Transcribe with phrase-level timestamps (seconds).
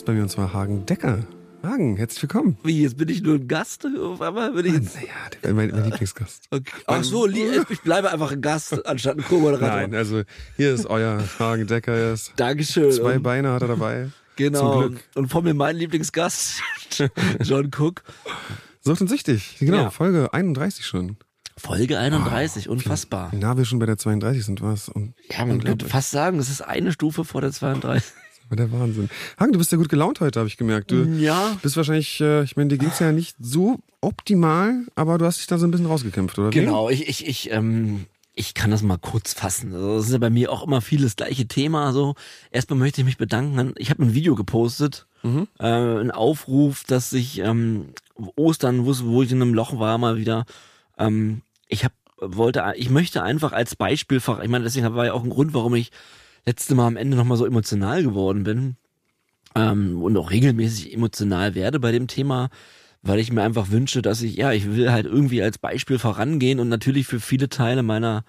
[0.00, 1.26] Gast bei mir und zwar Hagen Decker.
[1.62, 2.56] Hagen, herzlich willkommen.
[2.64, 3.84] Wie, jetzt bin ich nur ein Gast?
[3.84, 4.94] Auf einmal bin ich jetzt.
[4.94, 6.44] Naja, mein, mein Lieblingsgast.
[6.50, 6.72] Okay.
[6.86, 9.68] Ach so, ich bleibe einfach ein Gast anstatt ein Co-Moderator.
[9.76, 10.22] Nein, also
[10.56, 11.92] hier ist euer Hagen Decker.
[11.92, 12.90] Er ist Dankeschön.
[12.92, 14.08] zwei Beine hat er dabei.
[14.36, 14.88] Genau.
[15.14, 16.62] Und vor mir mein Lieblingsgast,
[17.42, 18.02] John Cook.
[18.80, 19.56] Sucht und Süchtig.
[19.58, 19.90] Genau, Ja.
[19.90, 21.18] Folge 31 schon.
[21.58, 23.32] Folge 31, unfassbar.
[23.32, 24.88] Wie nah wir schon bei der 32 sind, was?
[24.88, 28.02] Und Ja, man könnte fast sagen, es ist eine Stufe vor der 32.
[28.50, 29.08] war der Wahnsinn.
[29.38, 30.90] Hagen, du bist ja gut gelaunt heute, habe ich gemerkt.
[30.90, 31.56] Du Ja.
[31.62, 35.46] bist wahrscheinlich, äh, ich meine, dir ging's ja nicht so optimal, aber du hast dich
[35.46, 36.50] da so ein bisschen rausgekämpft, oder?
[36.50, 39.72] Genau, ich, ich, ich, ähm, ich kann das mal kurz fassen.
[39.74, 41.92] Also, das ist ja bei mir auch immer viel das gleiche Thema.
[41.92, 42.14] So,
[42.50, 43.72] erstmal möchte ich mich bedanken.
[43.76, 47.90] Ich habe ein Video gepostet, äh, ein Aufruf, dass ich ähm,
[48.36, 50.44] Ostern, wo, wo ich in einem Loch war, mal wieder.
[50.98, 54.40] Ähm, ich habe wollte, ich möchte einfach als Beispielfach.
[54.42, 55.90] Ich meine, deswegen war ja auch ein Grund, warum ich
[56.44, 58.76] letzte Mal am Ende nochmal so emotional geworden bin
[59.54, 62.48] ähm, und auch regelmäßig emotional werde bei dem Thema,
[63.02, 66.60] weil ich mir einfach wünsche, dass ich, ja, ich will halt irgendwie als Beispiel vorangehen
[66.60, 68.24] und natürlich für viele Teile meiner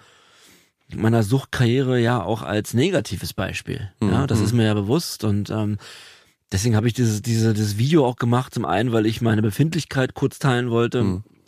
[0.93, 3.91] meiner Suchtkarriere ja auch als negatives Beispiel.
[4.01, 5.77] Ja, das ist mir ja bewusst und ähm,
[6.51, 8.53] deswegen habe ich dieses, diese, dieses Video auch gemacht.
[8.53, 10.99] Zum einen, weil ich meine Befindlichkeit kurz teilen wollte.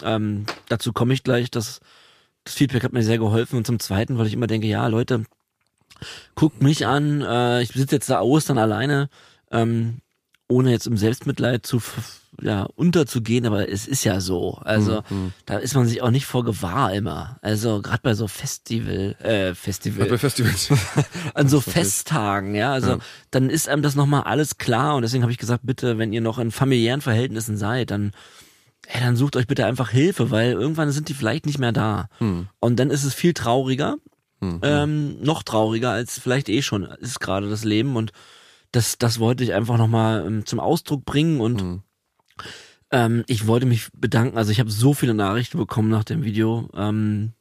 [0.04, 1.52] Ähm, dazu komme ich gleich.
[1.52, 1.82] Das,
[2.44, 3.58] das Feedback hat mir sehr geholfen.
[3.58, 5.26] Und zum zweiten, weil ich immer denke, ja, Leute,
[6.36, 7.22] guckt mich an.
[7.22, 9.10] Äh, ich sitze jetzt da Ostern alleine,
[9.52, 10.00] ähm,
[10.48, 11.82] ohne jetzt im Selbstmitleid zu
[12.42, 14.56] ja, unterzugehen, aber es ist ja so.
[14.64, 15.04] Also
[15.46, 17.38] da ist man sich auch nicht vor gewahr immer.
[17.42, 20.70] Also gerade bei so Festival, äh, Festival, Bei Festivals.
[21.36, 22.98] an so Festtagen, ja, also
[23.32, 26.22] dann ist einem das nochmal alles klar und deswegen habe ich gesagt, bitte, wenn ihr
[26.22, 28.12] noch in familiären Verhältnissen seid, dann
[28.88, 32.10] ey, dann sucht euch bitte einfach Hilfe, weil irgendwann sind die vielleicht nicht mehr da.
[32.60, 33.96] Und dann ist es viel trauriger,
[34.62, 38.12] ähm, noch trauriger als vielleicht eh schon ist gerade das Leben und
[38.72, 41.82] das, das wollte ich einfach nochmal ähm, zum Ausdruck bringen und
[42.92, 46.70] ähm, ich wollte mich bedanken, also ich habe so viele Nachrichten bekommen nach dem Video.
[46.76, 47.34] Ähm,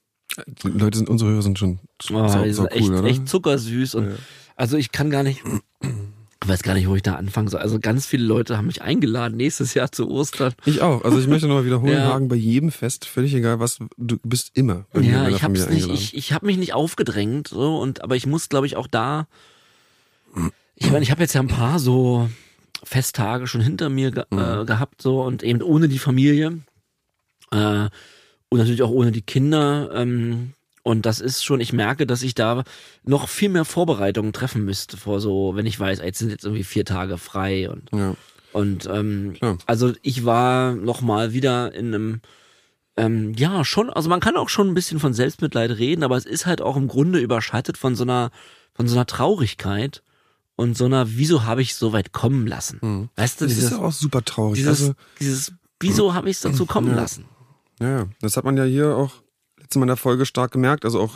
[0.62, 1.78] Die Leute sind, unsere Hörer sind schon
[2.10, 3.08] Oh, sau, die sau sind echt, cool, oder?
[3.08, 4.18] echt zuckersüß und
[4.56, 5.42] also ich kann gar nicht,
[6.42, 7.60] ich weiß gar nicht, wo ich da anfangen soll.
[7.60, 10.52] Also ganz viele Leute haben mich eingeladen nächstes Jahr zu Ostern.
[10.64, 11.04] Ich auch.
[11.04, 12.08] Also ich möchte nochmal wiederholen, Ja.
[12.12, 16.16] Hagen, bei jedem Fest, völlig egal was, du bist immer Ja, ich hab's nicht, ich,
[16.16, 19.26] ich habe mich nicht aufgedrängt, so und aber ich muss, glaube ich, auch da.
[20.74, 22.28] Ich meine, ich habe jetzt ja ein paar so
[22.82, 26.58] Festtage schon hinter mir ge äh, gehabt, so und eben ohne die Familie
[27.52, 27.88] äh,
[28.48, 29.90] und natürlich auch ohne die Kinder.
[29.94, 32.64] Ähm, und das ist schon, ich merke, dass ich da
[33.04, 36.64] noch viel mehr Vorbereitungen treffen müsste vor so, wenn ich weiß, jetzt sind jetzt irgendwie
[36.64, 38.14] vier Tage frei und ja.
[38.52, 39.58] und ähm, Klar.
[39.66, 42.20] also ich war noch mal wieder in einem
[42.96, 46.26] ähm, ja schon, also man kann auch schon ein bisschen von Selbstmitleid reden, aber es
[46.26, 48.30] ist halt auch im Grunde überschattet von so einer
[48.74, 50.02] von so einer Traurigkeit
[50.56, 53.08] und so einer, wieso habe ich so weit kommen lassen?
[53.16, 54.56] Weißt du, Das dieses, ist ja auch super traurig.
[54.56, 57.24] dieses, also, dieses, wieso habe ich es dazu kommen lassen?
[57.80, 59.21] ja, das hat man ja hier auch
[59.78, 60.84] Mal in der Folge stark gemerkt.
[60.84, 61.14] Also auch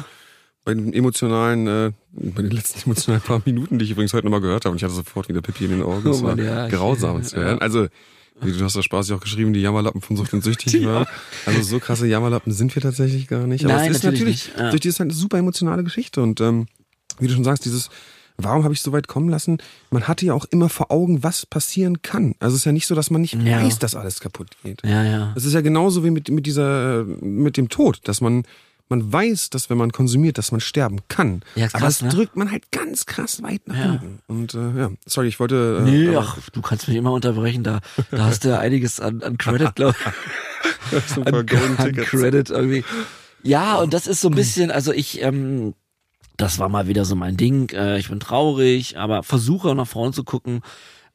[0.65, 4.41] bei den emotionalen, äh, bei den letzten emotionalen paar Minuten, die ich übrigens heute nochmal
[4.41, 4.73] gehört habe.
[4.73, 6.05] Und ich hatte sofort wieder Pipi in den Augen.
[6.05, 7.61] Das Oh war ja, grausam zu hören.
[7.61, 7.87] Also,
[8.43, 8.75] wie du hast
[9.09, 11.07] ja auch geschrieben, die Jammerlappen von Sucht und Süchtig war.
[11.47, 13.65] Also so krasse Jammerlappen sind wir tatsächlich gar nicht.
[13.65, 14.71] Aber Nein, es ist natürlich natürlich, ja.
[14.73, 16.23] Süchtig ist halt eine super emotionale Geschichte.
[16.23, 16.67] Und ähm,
[17.19, 17.89] wie du schon sagst, dieses
[18.39, 19.59] Warum habe ich so weit kommen lassen?
[19.91, 22.35] Man hatte ja auch immer vor Augen, was passieren kann.
[22.39, 23.63] Also es ist ja nicht so, dass man nicht Ja.
[23.63, 24.83] weiß, dass alles kaputt geht.
[24.85, 25.33] Ja, ja.
[25.37, 28.43] Es ist ja genauso wie mit, mit dieser, mit dem Tod, dass man,
[28.91, 31.41] man weiß, dass wenn man konsumiert, dass man sterben kann.
[31.55, 32.09] Ja, ist aber krass, es ne?
[32.11, 33.91] drückt man halt ganz krass weit nach Ja.
[33.93, 34.19] hinten.
[34.27, 35.79] Und äh, ja, sorry, ich wollte.
[35.87, 37.81] Äh, Nee, ach, du kannst mich immer unterbrechen, da,
[38.11, 41.17] da hast du ja einiges an, an Credit, glaube ich.
[41.27, 41.47] an, an.
[41.97, 42.85] Credit irgendwie.
[43.43, 45.75] Ja, und das ist so ein bisschen, also ich, ähm,
[46.37, 47.71] das war mal wieder so mein Ding.
[47.71, 50.61] Äh, ich bin traurig, aber versuche auch nach vorne zu gucken.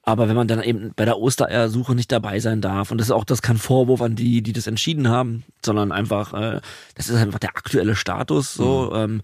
[0.03, 3.11] Aber wenn man dann eben bei der Ostereiersuche nicht dabei sein darf, und das ist
[3.11, 6.61] auch das kein Vorwurf an die, die das entschieden haben, sondern einfach, äh,
[6.95, 8.53] das ist einfach der aktuelle Status.
[8.55, 9.21] So ähm,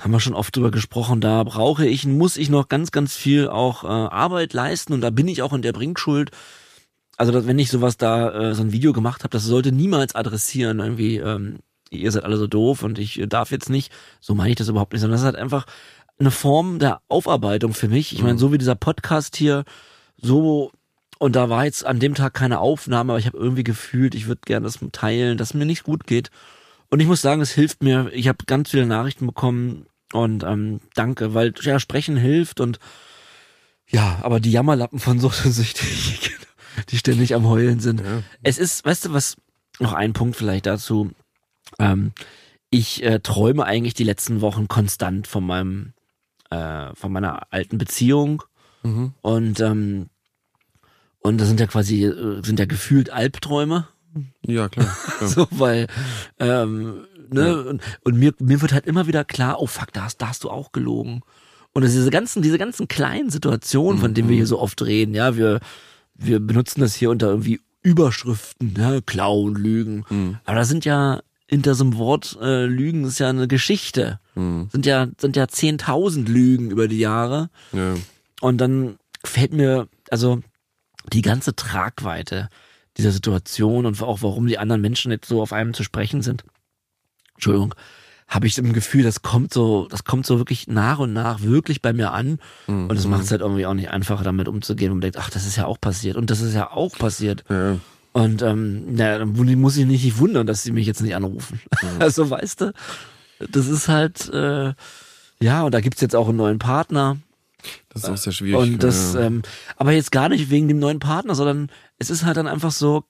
[0.00, 1.20] haben wir schon oft drüber gesprochen.
[1.20, 5.10] Da brauche ich, muss ich noch ganz, ganz viel auch äh, Arbeit leisten, und da
[5.10, 6.30] bin ich auch in der Bringschuld.
[7.16, 10.14] Also dass, wenn ich sowas da äh, so ein Video gemacht habe, das sollte niemals
[10.14, 11.16] adressieren irgendwie.
[11.16, 11.58] Ähm,
[11.98, 13.92] ihr seid alle so doof und ich äh, darf jetzt nicht.
[14.20, 15.66] So meine ich das überhaupt nicht, sondern das ist halt einfach
[16.18, 18.12] eine Form der Aufarbeitung für mich.
[18.12, 19.64] Ich meine, so wie dieser Podcast hier,
[20.16, 20.70] so
[21.18, 24.26] und da war jetzt an dem Tag keine Aufnahme, aber ich habe irgendwie gefühlt, ich
[24.26, 26.30] würde gerne das teilen, dass mir nicht gut geht.
[26.90, 28.10] Und ich muss sagen, es hilft mir.
[28.12, 32.80] Ich habe ganz viele Nachrichten bekommen und ähm, danke, weil ja sprechen hilft und
[33.88, 36.32] ja, aber die Jammerlappen von so süchtig,
[36.90, 38.00] die ständig am Heulen sind.
[38.00, 38.22] Ja.
[38.42, 39.36] Es ist, weißt du was,
[39.78, 41.12] noch ein Punkt vielleicht dazu.
[41.82, 42.12] Ähm,
[42.70, 45.92] ich äh, träume eigentlich die letzten Wochen konstant von meinem,
[46.50, 48.42] äh, von meiner alten Beziehung
[48.84, 49.12] Mhm.
[49.20, 50.08] und ähm,
[51.20, 53.86] und das sind ja quasi äh, sind ja gefühlt Albträume,
[54.44, 54.86] Ja, klar.
[55.18, 55.30] klar.
[55.30, 55.86] so weil
[56.40, 60.16] ähm, ne und, und mir mir wird halt immer wieder klar, oh fuck, da hast,
[60.18, 61.20] da hast du auch gelogen.
[61.74, 65.36] Und diese ganzen diese ganzen kleinen Situationen, von denen wir hier so oft reden, ja,
[65.36, 65.60] wir
[66.14, 70.04] wir benutzen das hier unter irgendwie Überschriften, ne, Klauen, Lügen.
[70.10, 70.38] Mhm.
[70.44, 71.20] Aber das sind ja
[71.52, 74.18] hinter so einem Wort äh, Lügen ist ja eine Geschichte.
[74.34, 74.70] Mhm.
[74.72, 77.50] Sind ja sind ja 10.000 Lügen über die Jahre.
[77.72, 77.94] Ja.
[78.40, 80.40] Und dann fällt mir, also
[81.12, 82.48] die ganze Tragweite
[82.96, 86.42] dieser Situation und auch warum die anderen Menschen jetzt so auf einem zu sprechen sind,
[87.34, 87.74] Entschuldigung,
[88.28, 91.82] habe ich im Gefühl, das kommt so, das kommt so wirklich nach und nach wirklich
[91.82, 92.38] bei mir an.
[92.66, 92.88] Mhm.
[92.88, 95.28] Und es macht es halt irgendwie auch nicht einfacher, damit umzugehen und man denkt, ach,
[95.28, 97.44] das ist ja auch passiert und das ist ja auch passiert.
[97.50, 97.76] Ja.
[98.12, 101.60] Und ähm, naja, dann muss ich nicht wundern, dass sie mich jetzt nicht anrufen.
[101.98, 102.72] Also weißt du,
[103.50, 104.74] das ist halt, äh,
[105.40, 107.16] ja, und da gibt's jetzt auch einen neuen Partner.
[107.88, 108.60] Das ist auch sehr schwierig.
[108.60, 109.20] Und das, ja.
[109.22, 109.42] ähm,
[109.76, 113.04] aber jetzt gar nicht wegen dem neuen Partner, sondern es ist halt dann einfach so,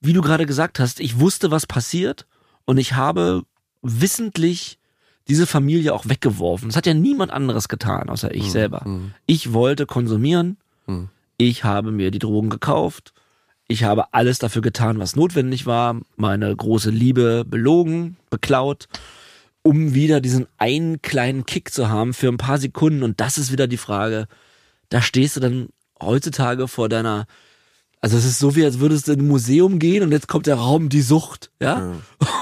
[0.00, 2.26] wie du gerade gesagt hast, ich wusste, was passiert
[2.64, 3.42] und ich habe
[3.82, 4.78] wissentlich
[5.28, 6.68] diese Familie auch weggeworfen.
[6.68, 8.82] Das hat ja niemand anderes getan, außer ich selber.
[8.86, 9.12] mhm.
[9.26, 11.08] Ich wollte konsumieren, Mhm.
[11.36, 13.12] ich habe mir die Drogen gekauft,
[13.70, 18.88] ich habe alles dafür getan, was notwendig war, meine große Liebe belogen, beklaut,
[19.62, 23.02] um wieder diesen einen kleinen Kick zu haben für ein paar Sekunden.
[23.02, 24.26] Und das ist wieder die Frage,
[24.88, 25.68] da stehst du dann
[26.02, 27.26] heutzutage vor deiner,
[28.00, 30.46] also es ist so wie, als würdest du in ein Museum gehen und jetzt kommt
[30.46, 31.94] der Raum die Sucht, ja?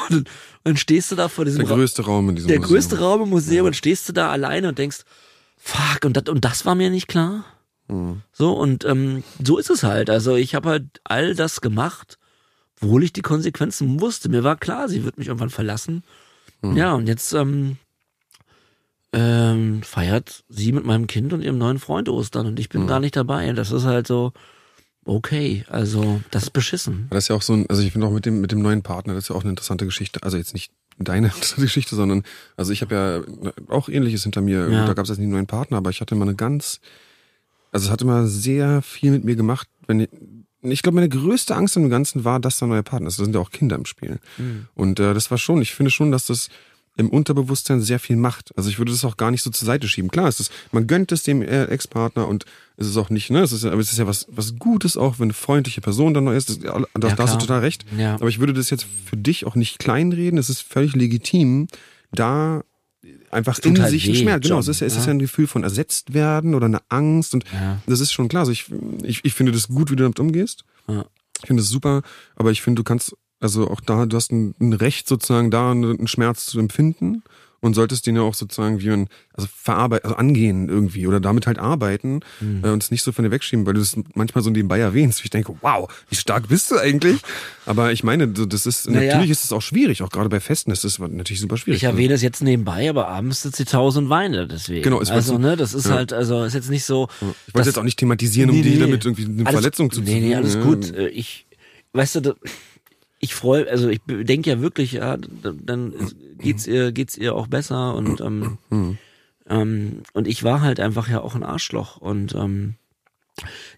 [0.09, 0.29] Und
[0.65, 2.75] dann stehst du da vor diesem der Ra- größte Raum in diesem der Museum.
[2.75, 5.03] größte Raum im Museum und stehst du da alleine und denkst,
[5.57, 7.45] fuck, und das, und das war mir nicht klar.
[7.89, 8.23] Mhm.
[8.33, 10.11] So, und ähm, so ist es halt.
[10.11, 12.19] Also ich habe halt all das gemacht,
[12.81, 14.29] obwohl ich die Konsequenzen wusste.
[14.29, 16.05] Mir war klar, sie wird mich irgendwann verlassen.
[16.63, 16.77] Mhm.
[16.77, 17.77] Ja, und jetzt ähm,
[19.13, 22.87] ähm, feiert sie mit meinem Kind und ihrem neuen Freund Ostern und ich bin Mhm.
[22.87, 23.51] gar nicht dabei.
[23.53, 24.33] Das ist halt so,
[25.05, 27.07] okay, also das ist beschissen.
[27.11, 28.83] Das ist ja auch so ein, also ich finde auch mit dem, mit dem neuen
[28.83, 30.23] Partner, das ist ja auch eine interessante Geschichte.
[30.23, 32.23] Also jetzt nicht deine interessante Geschichte, sondern,
[32.57, 34.69] also ich habe ja auch ähnliches hinter mir.
[34.69, 34.87] Ja.
[34.87, 36.81] Da gab es jetzt nicht einen neuen Partner, aber ich hatte mal eine ganz,
[37.73, 40.09] also es hatte mal sehr viel mit mir gemacht, wenn ich,
[40.63, 43.19] ich glaube, meine größte Angst im Ganzen war, dass da ein neuer Partner ist.
[43.19, 44.19] Da sind ja auch Kinder im Spiel.
[44.75, 46.49] Und äh, das war schon, ich finde schon, dass das
[46.97, 48.51] im Unterbewusstsein sehr viel macht.
[48.57, 50.11] Also ich würde das auch gar nicht so zur Seite schieben.
[50.11, 52.45] Klar, es ist, man gönnt es dem äh, Ex-Partner und
[52.77, 54.97] es ist auch nicht, ne, es ist, ja- aber es ist ja was, was Gutes
[54.97, 56.49] auch, wenn eine freundliche Person dann neu ist.
[56.49, 57.85] Das, da, da hast du total recht.
[57.97, 58.15] Ja.
[58.17, 60.41] Aber ich würde das jetzt für dich auch nicht kleinreden.
[60.41, 61.69] Es ist völlig legitim,
[62.11, 62.63] da
[63.31, 64.43] einfach in sich ein weh, Schmerz.
[64.43, 65.07] Genau, John, es ist, es ist ja.
[65.07, 67.81] ja ein Gefühl von ersetzt werden oder eine Angst und Ja.
[67.87, 68.41] das ist schon klar.
[68.41, 68.67] Also ich,
[69.03, 70.65] ich, ich finde das gut, wie du damit umgehst.
[70.89, 71.05] Ja.
[71.41, 72.03] Ich finde das super,
[72.35, 75.71] aber ich finde, du kannst, also auch da, du hast ein, ein Recht sozusagen da
[75.71, 77.23] einen Schmerz zu empfinden
[77.61, 81.47] und solltest den ja auch sozusagen wie man, also verarbeiten, also angehen irgendwie oder damit
[81.47, 82.65] halt arbeiten Mhm.
[82.65, 85.21] äh, und es nicht so von dir wegschieben, weil du das manchmal so nebenbei erwähnst.
[85.21, 87.21] wie Ich denke, wow, wie stark bist du eigentlich?
[87.67, 89.13] Aber ich meine, das ist, Naja.
[89.15, 91.79] natürlich ist es auch schwierig, auch gerade bei Festen ist es natürlich super schwierig.
[91.83, 94.83] Ich erwähne es jetzt nebenbei, aber abends sitzt sie tausend Weine deswegen.
[94.83, 95.95] Genau, es also ne, das ist ja.
[95.95, 97.09] halt, also ist jetzt nicht so.
[97.49, 98.79] Ich wollte jetzt auch nicht thematisieren, um Nee, die nee.
[98.79, 100.63] damit irgendwie eine Alles- Verletzung zu Nee, nee, alles ja.
[100.63, 100.95] gut.
[100.95, 101.47] Äh, Ich,
[101.93, 102.35] weißt du,
[103.21, 105.93] ich freue, also ich denke ja wirklich, ja, dann
[106.39, 108.59] geht's ihr, geht's ihr auch besser und ähm,
[109.49, 112.75] ähm, und ich war halt einfach ja auch ein Arschloch und ähm,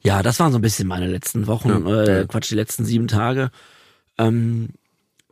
[0.02, 2.24] ja, das waren so ein bisschen meine letzten Wochen, Ja, äh, ja.
[2.24, 3.50] Quatsch, die letzten sieben Tage.
[4.18, 4.70] Ähm,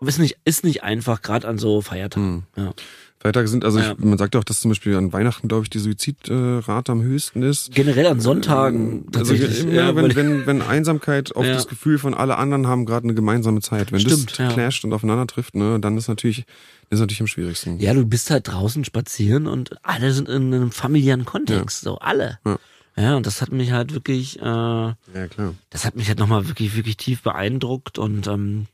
[0.00, 2.46] ist nicht, ist nicht einfach, gerade an so Feiertagen.
[2.56, 2.72] Ja.
[3.20, 3.92] Feiertage sind, also Ja.
[3.92, 7.02] ich, man sagt ja auch, dass zum Beispiel an Weihnachten, glaube ich, die Suizidrate am
[7.02, 7.72] höchsten ist.
[7.74, 9.60] Generell an Sonntagen Also tatsächlich.
[9.60, 11.54] immer, ja, wenn, wenn, wenn Einsamkeit auf Ja.
[11.54, 14.92] das Gefühl von alle anderen haben gerade eine gemeinsame Zeit, wenn Stimmt, das clasht und
[14.92, 16.44] aufeinander trifft, ne, dann ist natürlich,
[16.90, 17.80] ist natürlich am schwierigsten.
[17.80, 22.38] Ja, du bist halt draußen spazieren und alle sind in einem familiären Kontext, so alle.
[22.46, 22.58] Ja.
[22.96, 24.94] Ja, und das hat mich halt wirklich, äh, Ja,
[25.30, 25.54] klar.
[25.70, 28.66] das hat mich halt nochmal wirklich, wirklich tief beeindruckt und ähm,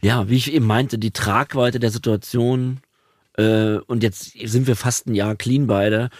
[0.00, 2.78] ja, wie ich eben meinte, die Tragweite der Situation
[3.36, 6.10] äh, und jetzt sind wir fast ein Jahr clean beide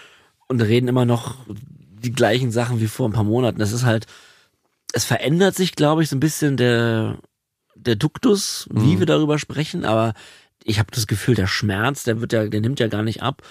[0.48, 3.58] und reden immer noch die gleichen Sachen wie vor ein paar Monaten.
[3.58, 4.06] Das ist halt,
[4.92, 7.18] es verändert sich, glaube ich, so ein bisschen der,
[7.74, 10.14] der Duktus, wie wir darüber sprechen, aber
[10.64, 13.42] ich habe das Gefühl, der Schmerz, der wird ja, der nimmt ja gar nicht ab.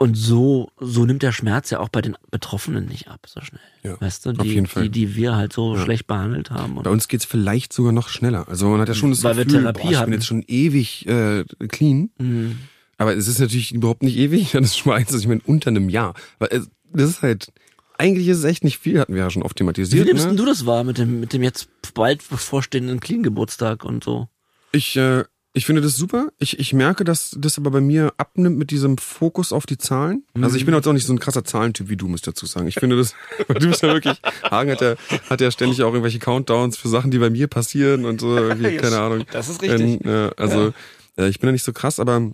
[0.00, 3.60] Und so, so nimmt der Schmerz ja auch bei den Betroffenen nicht ab, so schnell.
[3.82, 4.84] Ja, weißt du, auf die, jeden Fall.
[4.84, 6.76] die, die wir halt so schlecht behandelt haben.
[6.76, 8.48] Bei uns geht's vielleicht sogar noch schneller.
[8.48, 10.10] Also man hat ja schon das Weil wir Gefühl, Therapie boah, ich hatten.
[10.10, 12.10] bin jetzt schon ewig äh, clean.
[12.18, 12.58] Mhm.
[12.98, 14.52] Aber es ist natürlich überhaupt nicht ewig.
[14.52, 16.14] Das ist schon mal eins, ich meine, unter einem Jahr.
[16.38, 17.52] Weil es, das ist halt,
[17.96, 20.06] eigentlich ist es echt nicht viel, hatten wir ja schon oft Wie thematisiert.
[20.06, 20.30] nimmst ne?
[20.30, 24.28] denn du das wahr mit dem, mit dem jetzt bald bevorstehenden Clean-Geburtstag und so?
[24.72, 25.24] Ich, äh,
[25.54, 26.28] Ich finde das super.
[26.38, 30.24] Ich, ich merke, dass das aber bei mir abnimmt mit diesem Fokus auf die Zahlen.
[30.40, 32.46] Also ich bin jetzt auch nicht so ein krasser Zahlentyp wie du, muss ich dazu
[32.46, 32.68] sagen.
[32.68, 33.14] Ich finde das,
[33.48, 34.94] du bist ja wirklich, Hagen hat ja,
[35.30, 38.34] hat ja ständig auch irgendwelche Countdowns für Sachen, die bei mir passieren und so,
[38.78, 39.24] keine Ahnung.
[39.32, 39.80] Das ist richtig.
[39.80, 40.72] Ähm, äh, also
[41.16, 42.30] äh, ich bin ja nicht so krass, aber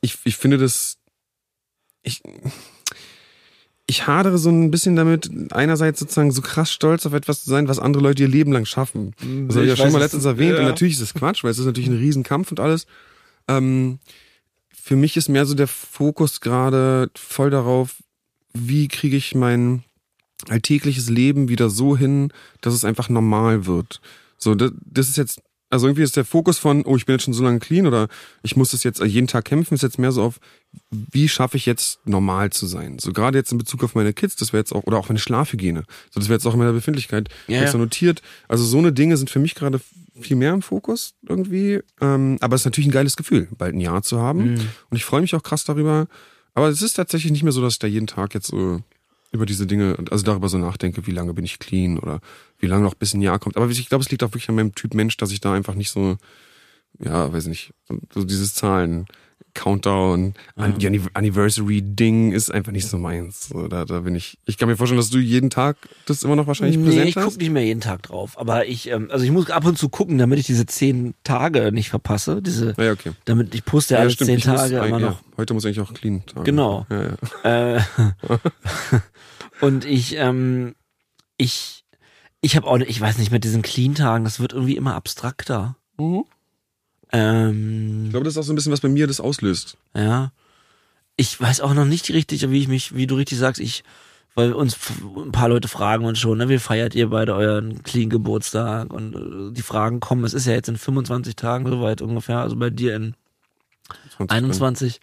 [0.00, 0.98] ich, ich finde das,
[2.02, 2.22] ich,
[3.86, 7.68] ich hadere so ein bisschen damit, einerseits sozusagen so krass stolz auf etwas zu sein,
[7.68, 9.14] was andere Leute ihr Leben lang schaffen.
[9.46, 10.68] Das habe ich ja schon mal letztens erwähnt und ja.
[10.68, 12.86] natürlich ist es Quatsch, weil es ist natürlich ein Riesenkampf und alles.
[13.48, 13.98] Ähm,
[14.70, 17.96] für mich ist mehr so der Fokus gerade voll darauf,
[18.52, 19.84] wie kriege ich mein
[20.48, 24.00] alltägliches Leben wieder so hin, dass es einfach normal wird.
[24.38, 27.24] So, das, das ist jetzt, also irgendwie ist der Fokus von, oh, ich bin jetzt
[27.24, 28.08] schon so lange clean oder
[28.42, 30.38] ich muss das jetzt jeden Tag kämpfen, ist jetzt mehr so auf,
[30.90, 32.98] wie schaffe ich jetzt normal zu sein?
[32.98, 35.18] So gerade jetzt in Bezug auf meine Kids, das wäre jetzt auch, oder auch meine
[35.18, 35.84] Schlafhygiene.
[36.10, 37.76] So, das wäre jetzt auch in meiner Befindlichkeit Ja, ja.
[37.76, 38.22] notiert.
[38.48, 39.80] Also so eine Dinge sind für mich gerade
[40.20, 41.80] viel mehr im Fokus irgendwie.
[42.00, 44.54] Ähm, aber es ist natürlich ein geiles Gefühl, bald ein Jahr zu haben.
[44.54, 44.68] Mhm.
[44.90, 46.06] Und ich freue mich auch krass darüber.
[46.54, 48.80] Aber es ist tatsächlich nicht mehr so, dass ich da jeden Tag jetzt so
[49.32, 52.20] über diese Dinge, also darüber so nachdenke, wie lange bin ich clean oder
[52.58, 53.56] wie lange noch bis ein Jahr kommt.
[53.56, 55.74] Aber ich glaube, es liegt auch wirklich an meinem Typ Mensch, dass ich da einfach
[55.74, 56.16] nicht so,
[56.98, 57.72] ja, weiß nicht,
[58.14, 59.06] so dieses Zahlen,
[59.52, 63.48] Countdown, Anniv- Anniversary-Ding ist einfach nicht so meins.
[63.70, 64.36] Da, da bin ich.
[64.44, 67.16] Ich kann mir vorstellen, dass du jeden Tag das immer noch wahrscheinlich Nee, präsent ich
[67.16, 67.24] hast.
[67.24, 68.38] gucke nicht mehr jeden Tag drauf.
[68.38, 71.72] Aber ich, ähm, also ich muss ab und zu gucken, damit ich diese zehn Tage
[71.72, 72.42] nicht verpasse.
[72.42, 73.12] Diese, Ja, ja, okay.
[73.24, 75.22] damit ich poste ja, alle stimmt, zehn ich Tage immer ja, noch.
[75.38, 76.44] heute muss eigentlich auch clean Tag.
[76.44, 76.86] Genau.
[76.90, 77.76] Ja, ja.
[77.76, 77.80] Äh,
[79.62, 80.74] und ich, ähm,
[81.38, 81.84] ich,
[82.46, 85.74] ich habe auch, ich weiß nicht, mit diesen Clean-Tagen, das wird irgendwie immer abstrakter.
[85.98, 86.22] Mhm.
[87.10, 89.76] Ähm, Ich glaube, das ist auch so ein bisschen, was bei mir das auslöst.
[89.96, 90.30] Ja.
[91.16, 93.82] Ich weiß auch noch nicht richtig, wie ich mich, wie du richtig sagst, ich,
[94.36, 94.78] weil uns
[95.24, 98.92] ein paar Leute fragen uns schon, ne, wie feiert ihr beide euren clean Geburtstag?
[98.92, 102.54] Und äh, die Fragen kommen, es ist ja jetzt in 25 Tagen soweit ungefähr, also
[102.54, 103.16] bei dir in
[104.18, 105.00] 20 21.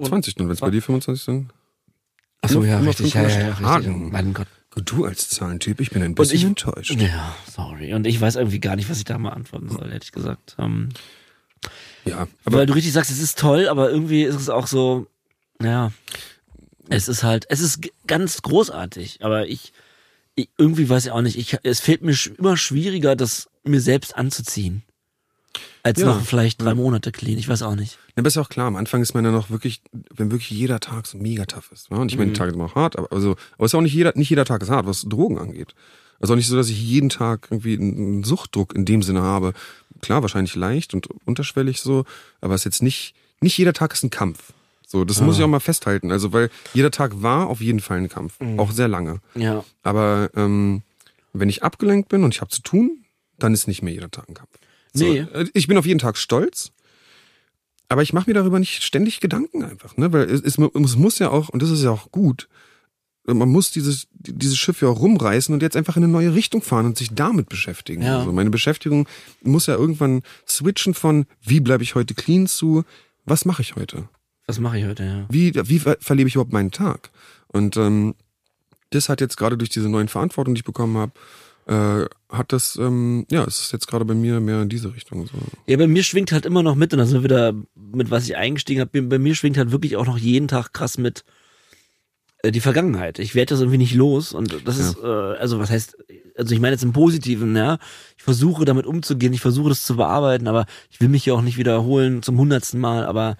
[0.00, 1.50] 20 dann, wenn es bei dir 25 sind.
[2.40, 3.28] Achso, ja, richtig, ja, ja,
[3.58, 3.96] ja, richtig.
[4.12, 4.46] Mein Gott.
[4.76, 6.90] Du als Zahlentyp, ich bin ein bisschen ich, enttäuscht.
[6.90, 7.94] ja, sorry.
[7.94, 10.56] Und ich weiß irgendwie gar nicht, was ich da mal antworten soll, ehrlich gesagt.
[10.58, 10.88] Ähm,
[12.04, 15.06] Ja, aber weil du richtig sagst, es ist toll, aber irgendwie ist es auch so,
[15.62, 15.92] ja,
[16.88, 19.72] es ist halt, es ist ganz großartig, aber ich,
[20.34, 24.16] ich irgendwie weiß ich auch nicht, ich, es fällt mir immer schwieriger, das mir selbst
[24.16, 24.82] anzuziehen.
[25.84, 26.06] Als Ja.
[26.06, 27.98] nach vielleicht drei Monate clean, ich weiß auch nicht.
[28.08, 30.50] Ja, aber ist ja auch klar, am Anfang ist man ja noch wirklich, wenn wirklich
[30.50, 31.90] jeder Tag so mega tough ist.
[31.90, 31.98] Ja?
[31.98, 33.92] Und ich meine, die Tage sind auch hart, aber, also, aber es ist auch nicht
[33.92, 35.74] jeder, nicht jeder Tag ist hart, was Drogen angeht.
[36.20, 39.52] Also auch nicht so, dass ich jeden Tag irgendwie einen Suchtdruck in dem Sinne habe.
[40.00, 42.04] Klar, wahrscheinlich leicht und unterschwellig so,
[42.40, 44.54] aber es ist jetzt nicht, nicht jeder Tag ist ein Kampf.
[44.86, 46.12] So, das muss ich auch mal festhalten.
[46.12, 48.38] Also, weil jeder Tag war auf jeden Fall ein Kampf.
[48.56, 49.20] Auch sehr lange.
[49.34, 49.64] Ja.
[49.82, 50.82] Aber ähm,
[51.34, 53.04] wenn ich abgelenkt bin und ich habe zu tun,
[53.38, 54.50] dann ist nicht mehr jeder Tag ein Kampf.
[54.94, 55.18] So, Nee.
[55.32, 56.72] äh, Ich bin auf jeden Tag stolz,
[57.88, 60.12] aber ich mache mir darüber nicht ständig Gedanken einfach, ne?
[60.12, 62.48] Weil es, es, es muss ja auch, und das ist ja auch gut,
[63.26, 66.60] man muss dieses, dieses Schiff ja auch rumreißen und jetzt einfach in eine neue Richtung
[66.60, 68.02] fahren und sich damit beschäftigen.
[68.02, 68.18] Ja.
[68.18, 69.08] Also meine Beschäftigung
[69.42, 72.84] muss ja irgendwann switchen von, wie bleibe ich heute clean zu,
[73.24, 74.08] was mache ich heute?
[74.46, 75.26] Was mache ich heute, ja.
[75.30, 77.10] wie, wie ver- verlebe ich überhaupt meinen Tag?
[77.46, 78.14] Und ähm,
[78.90, 81.12] das hat jetzt gerade durch diese neuen Verantwortung, die ich bekommen habe,
[81.66, 85.26] äh, hat das, ähm, ja, es ist jetzt gerade bei mir mehr in diese Richtung.
[85.26, 85.32] So.
[85.66, 88.24] Ja, bei mir schwingt halt immer noch mit, und da sind wir wieder mit was
[88.24, 91.24] ich eingestiegen habe, bei mir schwingt halt wirklich auch noch jeden Tag krass mit
[92.42, 93.18] äh, die Vergangenheit.
[93.18, 95.96] Ich werde das irgendwie nicht los und das ist, äh, also was heißt,
[96.36, 97.78] also ich meine jetzt im Positiven, ja.
[98.16, 101.42] Ich versuche damit umzugehen, ich versuche das zu bearbeiten, aber ich will mich ja auch
[101.42, 103.36] nicht wiederholen zum hundertsten Mal, aber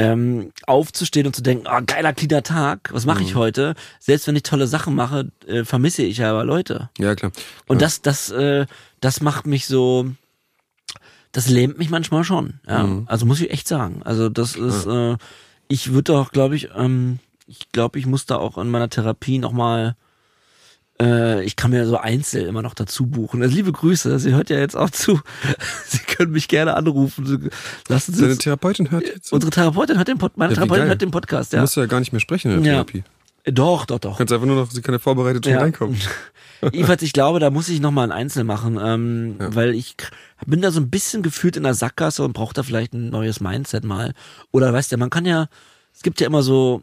[0.00, 3.74] ähm, aufzustehen und zu denken, ah, geiler, cleaner Tag, was mache ich heute?
[3.98, 6.90] Selbst wenn ich tolle Sachen mache, äh, vermisse ich aber Leute.
[6.98, 7.32] Ja, klar.
[7.66, 7.86] Und Ja.
[7.86, 8.66] das, das, äh,
[9.00, 10.10] das macht mich so,
[11.32, 12.60] das lähmt mich manchmal schon.
[12.68, 12.84] Ja.
[12.84, 13.04] Mhm.
[13.06, 14.02] Also muss ich echt sagen.
[14.04, 15.16] Also das ist, äh,
[15.68, 19.38] ich würde auch, glaube ich, ähm, ich glaube, ich muss da auch in meiner Therapie
[19.38, 19.96] nochmal,
[21.00, 23.42] äh, ich kann mir so Einzel immer noch dazu buchen.
[23.42, 25.20] Also liebe Grüße, sie hört ja jetzt auch zu.
[25.86, 27.50] Sie können mich gerne anrufen.
[27.88, 29.32] Lassen Sie Deine Therapeutin hört jetzt.
[29.32, 31.62] unsere Therapeutin hat den Pod, meine Ja, Therapeutin hat den Podcast, Du ja.
[31.62, 32.84] musst ja gar nicht mehr sprechen in der Ja.
[32.84, 33.04] Therapie.
[33.46, 34.12] Doch, doch, doch.
[34.12, 35.60] Du kannst einfach nur noch, sie kann ja vorbereitet schon Ja.
[35.60, 35.96] reinkommen.
[36.72, 39.96] Jedenfalls, ich glaube, da muss ich nochmal ein Einzel machen, ähm, weil ich
[40.46, 43.40] bin da so ein bisschen gefühlt in der Sackgasse und brauche da vielleicht ein neues
[43.40, 44.12] Mindset mal.
[44.52, 45.48] Oder weißt du, man kann ja,
[45.94, 46.82] es gibt ja immer so,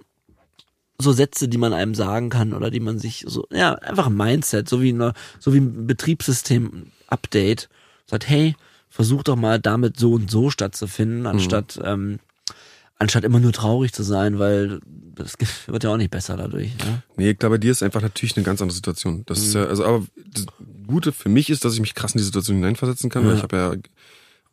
[0.99, 4.15] so Sätze, die man einem sagen kann oder die man sich so, ja, einfach ein
[4.17, 7.69] Mindset, so wie, eine, so wie ein Betriebssystem-Update.
[8.05, 8.55] Sagt, hey,
[8.89, 12.19] versuch doch mal damit so und so stattzufinden, anstatt, ähm,
[12.97, 14.79] anstatt immer nur traurig zu sein, weil
[15.13, 15.33] das
[15.67, 16.71] wird ja auch nicht besser dadurch.
[16.79, 17.01] Ja?
[17.15, 19.23] Nee, ich glaube, bei dir ist einfach natürlich eine ganz andere Situation.
[19.25, 19.69] Das ist ja, Mhm.
[19.69, 20.45] also, aber das
[20.87, 23.37] Gute für mich ist, dass ich mich krass in die Situation hineinversetzen kann, weil Ja.
[23.37, 23.73] ich habe ja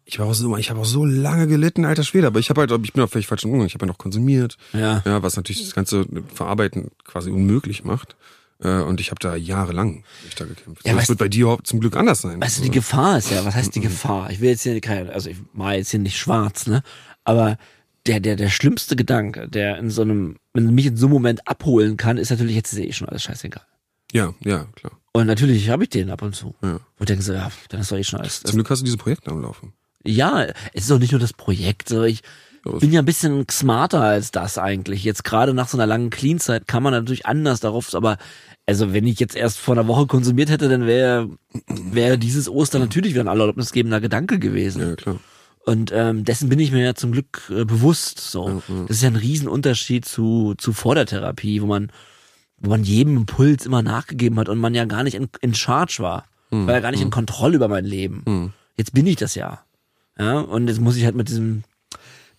[0.06, 2.60] ich war auch so, ich habe auch so lange gelitten, alter Schwede, aber ich habe
[2.60, 3.66] halt, ich bin auch völlig falsch umgegangen.
[3.66, 5.02] Ich habe ja noch konsumiert, Ja.
[5.04, 8.16] ja, was natürlich das ganze Verarbeiten quasi unmöglich macht.
[8.62, 10.86] Äh, Und ich habe da jahrelang mich da gekämpft.
[10.86, 12.40] Ja, das weißt- wird bei dir überhaupt zum Glück anders sein.
[12.40, 14.30] Weißt du, die Gefahr ist ja, was heißt die Gefahr?
[14.30, 16.82] Ich will jetzt hier kein, also ich mal jetzt hier nicht schwarz, ne?
[17.24, 17.58] Aber
[18.06, 21.48] der, der, der schlimmste Gedanke, der in so einem, wenn mich in so einem Moment
[21.48, 23.64] abholen kann, ist natürlich, jetzt ist eh schon alles scheißegal.
[24.12, 24.92] ja, ja, klar.
[25.12, 26.54] Und natürlich habe ich den ab und zu.
[26.62, 26.80] Ja.
[27.00, 28.42] Ich denke so, ja, dann ist doch eh schon alles.
[28.42, 29.72] Zum Glück hast du diese Projekte am Laufen.
[30.04, 31.88] Ja, es ist auch nicht nur das Projekt.
[31.88, 32.22] So ich
[32.64, 35.04] Ja, bin ja ein bisschen smarter als das eigentlich.
[35.04, 38.16] Jetzt gerade nach so einer langen Clean-Zeit kann man natürlich anders darauf, aber
[38.66, 41.28] also wenn ich jetzt erst vor einer Woche konsumiert hätte, dann wäre
[41.68, 44.80] wäre dieses Ostern natürlich wieder ein erlaubnisgebender Gedanke gewesen.
[44.80, 45.16] Ja, klar.
[45.66, 48.18] Und ähm, dessen bin ich mir ja zum Glück äh, bewusst.
[48.20, 51.90] So, das ist ja ein Riesenunterschied zu zu vor der Therapie, wo man
[52.58, 55.96] wo man jedem Impuls immer nachgegeben hat und man ja gar nicht in, in Charge
[56.00, 58.52] war, Hm, war ja gar nicht in Kontrolle über mein Leben.
[58.76, 59.60] Jetzt bin ich das ja,
[60.18, 61.64] ja, und jetzt muss ich halt mit diesem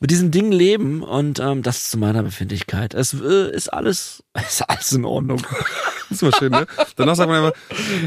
[0.02, 2.94] mit diesem Ding leben und ähm, das zu meiner Befindlichkeit.
[2.94, 5.42] Es äh, ist alles ist alles in Ordnung.
[6.10, 6.68] Das ist immer schön, ne?
[6.96, 7.60] Danach sagt man einfach,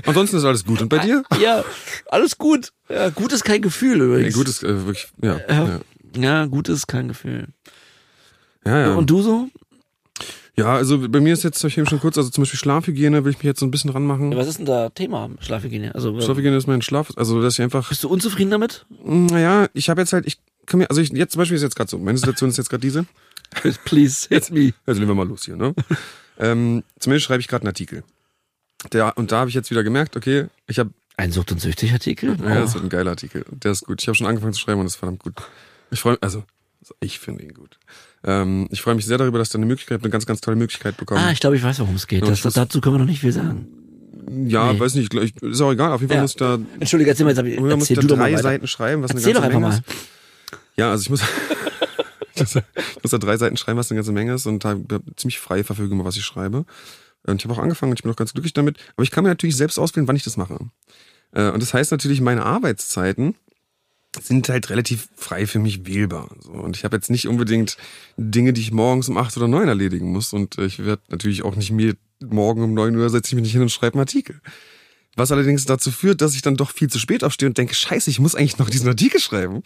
[0.07, 0.83] ansonsten ist alles gut.
[0.83, 1.23] Und bei dir?
[1.41, 1.65] ja,
[2.11, 2.73] alles gut.
[2.89, 4.35] Ja, gut ist kein Gefühl Nee, übrigens.
[4.35, 5.41] gut ist äh, wirklich, ja.
[5.49, 5.81] ja,
[6.15, 7.49] Ja, ja, gut ist kein Gefühl.
[8.65, 8.79] ja.
[8.81, 8.95] ja.
[8.95, 9.49] Und du so?
[10.59, 13.31] Ja, also bei mir ist jetzt, ich eben schon kurz, also zum Beispiel Schlafhygiene will
[13.33, 14.33] ich mich jetzt so ein bisschen ranmachen.
[14.33, 15.95] Ja, was ist denn da Thema Schlafhygiene?
[15.95, 18.85] Also Schlafhygiene ist mein Schlaf, also dass ich einfach, bist du unzufrieden damit?
[19.05, 21.77] naja, ich habe jetzt halt, ich kann mir, also ich, jetzt zum Beispiel ist jetzt
[21.77, 23.07] gerade so, meine Situation ist jetzt gerade diese,
[23.85, 24.75] Please, hit me.
[24.85, 25.75] also legen wir mal los hier, ne?
[26.38, 28.05] ähm, zumindest schreibe ich gerade einen Artikel.
[28.93, 32.37] Der, und da habe ich jetzt wieder gemerkt, okay, ich habe, Ein Sucht- und Süchtig-Artikel?
[32.43, 32.75] ja, das Oh.
[32.75, 34.03] wird ein geiler Artikel, der ist gut.
[34.03, 35.35] Ich habe schon angefangen zu schreiben und das ist verdammt gut.
[35.91, 36.45] Ich freue mich, also
[37.00, 37.78] ich finde ihn gut.
[38.25, 40.97] Ähm, ich freue mich sehr darüber, dass da eine Möglichkeit, eine ganz, ganz tolle Möglichkeit
[40.97, 41.21] bekommen.
[41.23, 42.23] Ah, ich glaube, ich weiß, worum es geht.
[42.23, 43.67] Ja, Das, weiß- dazu können wir noch nicht viel sagen.
[44.49, 44.81] ja, nee.
[44.81, 45.93] weiß nicht, ich, ist auch egal.
[45.93, 46.23] Auf jeden Fall Ja.
[46.23, 48.43] muss ich da, Entschuldige, erzähl mal, jetzt hab ich, erzähl da du doch mal drei.
[48.43, 50.59] Seiten schreiben, was Erzähl eine doch ganze einfach Menge mal.
[50.59, 50.69] ist.
[50.76, 51.23] Ja, also ich muss,
[52.35, 55.39] ich muss da drei Seiten schreiben, was eine ganze Menge ist und da hab ziemlich
[55.39, 56.65] freie Verfügung, was ich schreibe.
[57.26, 58.76] Und ich habe auch angefangen und ich bin auch ganz glücklich damit.
[58.97, 60.59] Aber ich kann mir natürlich selbst auswählen, wann ich das mache.
[61.33, 63.35] Äh, Und das heißt natürlich, meine Arbeitszeiten
[64.23, 66.28] sind halt relativ frei für mich wählbar.
[66.49, 67.76] Und ich habe jetzt nicht unbedingt
[68.17, 70.33] Dinge, die ich morgens um acht oder neun erledigen muss.
[70.33, 73.43] Und äh, ich werde natürlich auch nicht mir morgen um neun Uhr setze ich mich
[73.43, 74.41] nicht hin und schreibe einen Artikel.
[75.17, 78.09] Was allerdings dazu führt, dass ich dann doch viel zu spät aufstehe und denke, scheiße,
[78.11, 79.63] ich muss eigentlich noch diesen Artikel schreiben.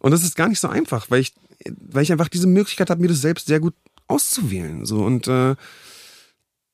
[0.00, 1.32] Und das ist gar nicht so einfach, weil ich,
[1.90, 3.74] weil ich einfach diese Möglichkeit habe, mir das selbst sehr gut
[4.08, 4.84] auszuwählen.
[4.84, 5.54] So und äh,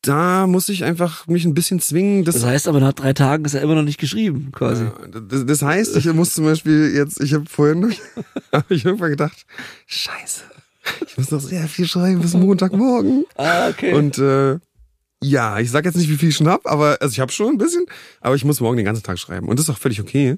[0.02, 2.24] da muss ich einfach mich ein bisschen zwingen.
[2.24, 4.84] Das, Das heißt aber, nach drei Tagen ist er immer noch nicht geschrieben, quasi.
[4.84, 4.92] Ja,
[5.28, 7.94] das, das heißt, ich muss zum Beispiel jetzt, ich habe vorhin,
[8.52, 9.46] habe ich irgendwann gedacht,
[9.86, 10.42] scheiße,
[11.06, 13.24] ich muss noch sehr viel schreiben bis Montagmorgen.
[13.36, 13.94] Ah, okay.
[13.94, 14.58] Und äh,
[15.22, 17.54] ja, ich sag jetzt nicht, wie viel ich schon hab, aber also ich habe schon
[17.54, 17.86] ein bisschen,
[18.20, 19.48] aber ich muss morgen den ganzen Tag schreiben.
[19.48, 20.36] Und das ist auch völlig okay.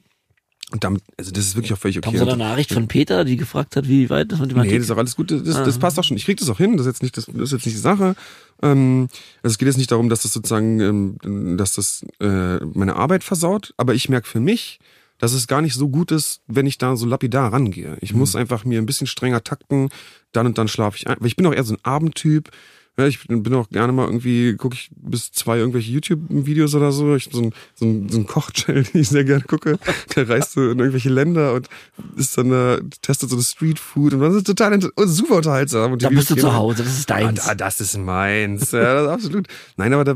[0.75, 2.11] Und damit, also das ist wirklich auch völlig okay.
[2.11, 4.75] Kam so eine Nachricht von Peter, die gefragt hat, wie weit das mit dem Nee,
[4.75, 5.31] das ist auch alles gut.
[5.31, 6.17] Das, das passt auch schon.
[6.17, 6.77] Ich krieg das auch hin.
[6.77, 8.17] Das ist jetzt nicht, das, das ist jetzt nicht die Sache.
[8.61, 9.07] Ähm,
[9.45, 13.23] also es geht jetzt nicht darum, dass das sozusagen, ähm, dass das äh, meine Arbeit
[13.23, 13.73] versaut.
[13.77, 14.81] Aber ich merke für mich,
[15.19, 17.97] dass es gar nicht so gut ist, wenn ich da so lapidar rangehe.
[18.01, 19.91] Ich muss einfach mir ein bisschen strenger takten.
[20.33, 21.19] Dann und dann schlafe ich ein.
[21.21, 22.51] Weil ich bin auch eher so ein Abendtyp.
[22.97, 27.17] Ja, ich bin auch gerne mal irgendwie, gucke ich bis zwei irgendwelche YouTube-Videos oder so.
[27.17, 29.81] Ich so ein, so ein, so ein Kochchannel, den ich sehr gerne gucke.
[30.15, 31.69] Der reist so in irgendwelche Länder und
[32.17, 35.93] ist dann da, testet so das Streetfood und das ist total oh, super unterhaltsam.
[35.93, 37.45] Und Da bist du Videos zu auch- Hause, das ist Ah, deins.
[37.45, 38.71] da, das ist meins.
[38.71, 39.49] Ja, das ist absolut.
[39.77, 40.15] Nein, aber da,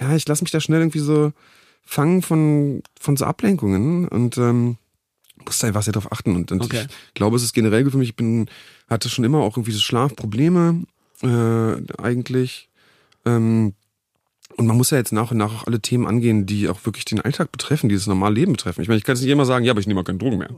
[0.00, 1.32] ja, ich lasse mich da schnell irgendwie so
[1.84, 4.78] fangen von, von so Ablenkungen und ähm,
[5.44, 6.34] muss da einfach sehr drauf achten.
[6.36, 6.86] Und, und Okay.
[7.08, 8.08] ich glaube, es ist generell gut für mich.
[8.10, 8.46] Ich bin,
[8.88, 10.84] hatte schon immer auch irgendwie so Schlafprobleme
[11.24, 12.68] äh, eigentlich.
[13.24, 13.74] Ähm,
[14.56, 17.04] und man muss ja jetzt nach und nach auch alle Themen angehen, die auch wirklich
[17.04, 18.82] den Alltag betreffen, die das normale Leben betreffen.
[18.82, 20.38] Ich meine, ich kann jetzt nicht immer sagen, ja, aber ich nehme mal keine Drogen
[20.38, 20.50] mehr.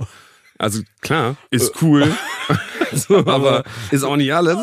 [0.59, 2.15] Also klar, ist cool,
[2.93, 4.59] so, aber ist auch nicht alles.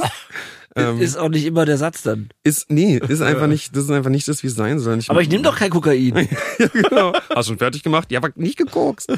[0.76, 2.30] Ähm, ist auch nicht immer der Satz dann.
[2.44, 4.98] ist, nee, ist einfach nicht, das ist einfach nicht das, wie es sein soll.
[4.98, 6.28] Ich Aber ich nehme doch kein Kokain.
[6.60, 7.14] ja, genau.
[7.30, 8.12] Hast schon fertig gemacht?
[8.12, 9.12] Ja, aber nicht gekokst.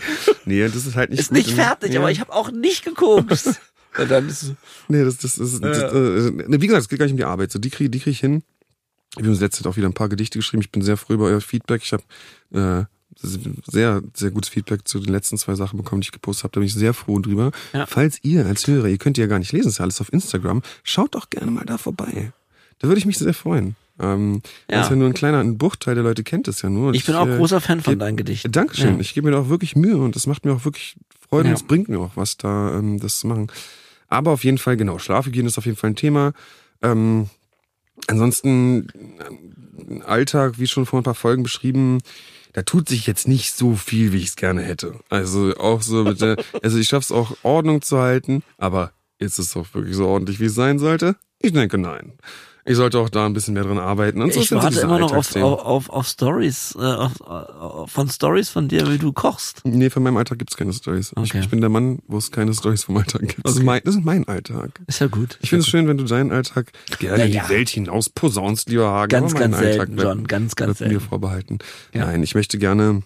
[0.44, 2.02] Nee, das ist halt nicht Ist nicht fertig, ja.
[2.02, 3.32] aber ich habe auch nicht geguckt.
[3.98, 4.54] Und dann ist
[4.88, 7.52] Nee, das, das, das, das, äh, wie gesagt, es geht gar nicht um die Arbeit.
[7.52, 8.44] So, die kriege die krieg ich hin.
[9.18, 10.62] Ich habe letzte auch wieder ein paar Gedichte geschrieben.
[10.62, 11.82] Ich bin sehr froh über euer Feedback.
[11.84, 12.04] Ich habe
[12.54, 12.86] äh,
[13.72, 16.52] sehr, sehr gutes Feedback zu den letzten zwei Sachen bekommen, die ich gepostet habe.
[16.54, 17.52] Da bin ich sehr froh drüber.
[17.74, 17.86] Ja.
[17.86, 20.62] Falls ihr als Hörer, ihr könnt ja gar nicht lesen, ist ja alles auf Instagram,
[20.84, 22.34] schaut doch gerne mal da vorbei.
[22.80, 23.78] Da würde ich mich sehr freuen.
[24.00, 24.78] Ähm, Ja.
[24.80, 26.94] Das ist ja nur ein kleiner ein Bruchteil der Leute kennt es ja nur.
[26.94, 28.52] Ich bin auch äh, großer Fan von geb- deinen Gedichten.
[28.52, 28.96] Dankeschön.
[28.96, 29.00] Ja.
[29.00, 30.98] Ich gebe mir da auch wirklich Mühe und das macht mir auch wirklich
[31.30, 31.54] Freude Ja.
[31.56, 33.48] und es bringt mir auch was, da ähm, das zu machen.
[34.08, 36.34] Aber auf jeden Fall, genau, Schlafhygiene ist auf jeden Fall ein Thema.
[36.82, 37.30] Ähm,
[38.08, 38.88] ansonsten,
[39.28, 42.00] ähm, Alltag, wie schon vor ein paar Folgen beschrieben,
[42.54, 45.00] da tut sich jetzt nicht so viel, wie ich es gerne hätte.
[45.10, 49.56] Also auch so mit der, also ich schaff's auch Ordnung zu halten, aber ist es
[49.58, 51.16] auch wirklich so ordentlich, wie es sein sollte?
[51.40, 52.14] Ich denke nein.
[52.68, 54.24] Ich sollte auch da ein bisschen mehr dran arbeiten.
[54.24, 58.50] Und so ich warte immer noch auf, auf, auf, Stories, äh, auf, auf, von Stories
[58.50, 59.62] von dir, wie du kochst.
[59.66, 61.12] Nee, von meinem Alltag gibt's keine Stories.
[61.12, 61.40] Ich, Okay.
[61.42, 63.46] ich bin der Mann, wo es keine Stories vom Alltag gibt.
[63.46, 64.82] Das, ist mein, das ist mein Alltag.
[64.88, 65.38] Ist ja gut.
[65.44, 67.44] Ich finde es schön, wenn du deinen Alltag gerne in Naja.
[67.44, 69.10] die Welt hinaus posaunst, lieber Hagen.
[69.10, 70.24] Ganz, ganz Alltag selten, wird- John.
[70.28, 71.10] Ganz, ganz wird mir selten.
[71.10, 71.60] vorbehalten.
[71.94, 72.08] Ja.
[72.08, 73.04] Nein, ich möchte gerne,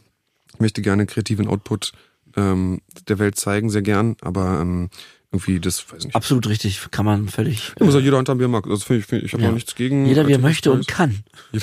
[0.54, 1.92] ich möchte gerne kreativen Output
[2.38, 4.90] ähm, der Welt zeigen, sehr gern, aber ähm,
[5.32, 6.16] irgendwie, das weiß ich nicht.
[6.16, 7.74] Absolut richtig, kann man völlig.
[7.78, 8.66] Da muss auch jeder unterm Bier mag.
[8.68, 9.52] Also finde ich, find, ich habe Ja.
[9.52, 10.06] nichts gegen.
[10.06, 11.24] Jeder wie er möchte und kann.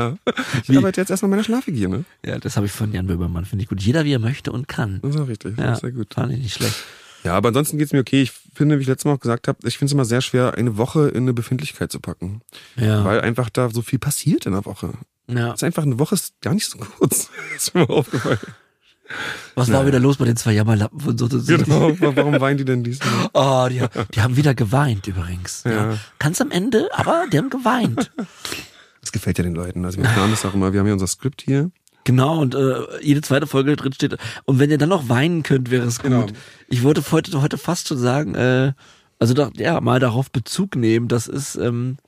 [0.00, 0.16] Ja.
[0.62, 2.04] Ich Wie- arbeite jetzt erstmal meine Schlafhygiene.
[2.24, 3.82] Ja, das habe ich von Jan Böhmermann, finde ich gut.
[3.82, 5.00] Jeder wie er möchte und kann.
[5.02, 5.56] Das ist auch richtig.
[5.56, 6.14] Das Ja, sehr gut.
[6.14, 6.76] fand ich nicht schlecht.
[7.24, 8.22] Ja, aber ansonsten geht's mir okay.
[8.22, 10.54] Ich finde, wie ich letztes Mal auch gesagt habe, ich finde es immer sehr schwer,
[10.54, 12.42] eine Woche in eine Befindlichkeit zu packen.
[12.76, 13.04] Ja.
[13.04, 14.92] Weil einfach da so viel passiert in der Woche.
[15.26, 15.48] ja.
[15.48, 17.28] Das ist einfach, eine Woche ist gar nicht so kurz.
[17.56, 18.38] ist mir aufgefallen.
[19.54, 21.92] Was war wieder los bei den zwei Jammerlappen von so Genau.
[22.00, 23.28] Warum weinen die denn diesmal?
[23.32, 23.82] Oh, die,
[24.14, 25.62] die haben wieder geweint übrigens.
[25.64, 25.90] Ja.
[25.92, 25.98] Ja.
[26.18, 28.10] Ganz am Ende, aber die haben geweint.
[29.00, 29.84] Das gefällt ja den Leuten.
[29.84, 30.72] Also wir planen das auch immer.
[30.72, 31.70] Wir haben ja unser Skript hier.
[32.04, 34.16] Genau, und äh, jede zweite Folge drin steht.
[34.46, 36.10] Und wenn ihr dann noch weinen könnt, wäre es gut.
[36.10, 36.26] Genau.
[36.68, 38.72] Ich wollte heute, heute fast schon sagen, äh,
[39.18, 41.98] also doch, ja, mal darauf Bezug nehmen, das ist, ähm,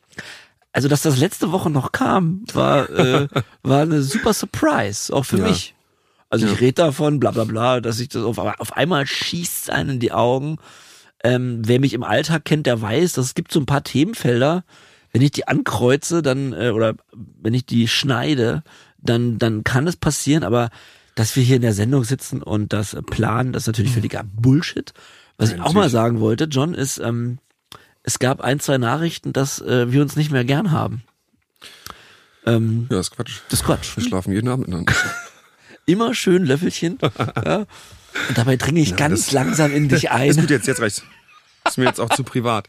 [0.73, 3.29] also dass das letzte Woche noch kam, war, äh,
[3.63, 5.49] war eine super Surprise, auch für Ja.
[5.49, 5.75] mich.
[6.31, 6.59] Also ich Ja.
[6.59, 10.13] rede davon, bla bla bla, dass ich das auf, auf einmal schießt einen in die
[10.13, 10.57] Augen.
[11.23, 14.65] Ähm, wer mich im Alltag kennt, der weiß, dass es gibt so ein paar Themenfelder,
[15.13, 16.95] wenn ich die ankreuze, dann, äh, oder
[17.43, 18.63] wenn ich die schneide,
[18.99, 20.71] dann, dann kann es passieren, aber
[21.17, 24.95] dass wir hier in der Sendung sitzen und das planen, das ist natürlich völliger Bullshit.
[25.37, 27.39] Was Ja, ich auch mal sagen wollte, John, ist, ähm,
[28.03, 31.03] es gab ein, zwei Nachrichten, dass äh, wir uns nicht mehr gern haben.
[32.47, 33.41] Ähm, Ja, das ist Quatsch.
[33.51, 33.97] das ist Quatsch.
[33.97, 34.95] Wir schlafen jeden Abend miteinander.
[35.91, 36.99] Immer schön Löffelchen.
[37.45, 37.67] ja.
[38.29, 40.37] Und dabei dringe ich Ja, ganz langsam in dich Ist ein.
[40.37, 41.03] gut jetzt, jetzt reicht's.
[41.67, 42.67] Ist mir jetzt auch zu privat.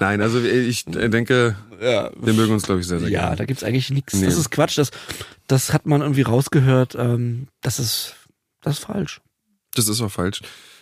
[0.00, 3.36] Nein, also ich denke, Ja, wir mögen uns, glaube ich, sehr, sehr ja gerne.
[3.36, 4.14] da gibt's eigentlich nichts.
[4.14, 4.24] Nee.
[4.24, 4.78] Das ist Quatsch.
[4.78, 4.90] Das,
[5.48, 6.94] das hat man irgendwie rausgehört.
[6.98, 8.14] Ähm, das ist,
[8.62, 9.20] das ist falsch.
[9.74, 10.40] Das ist auch falsch.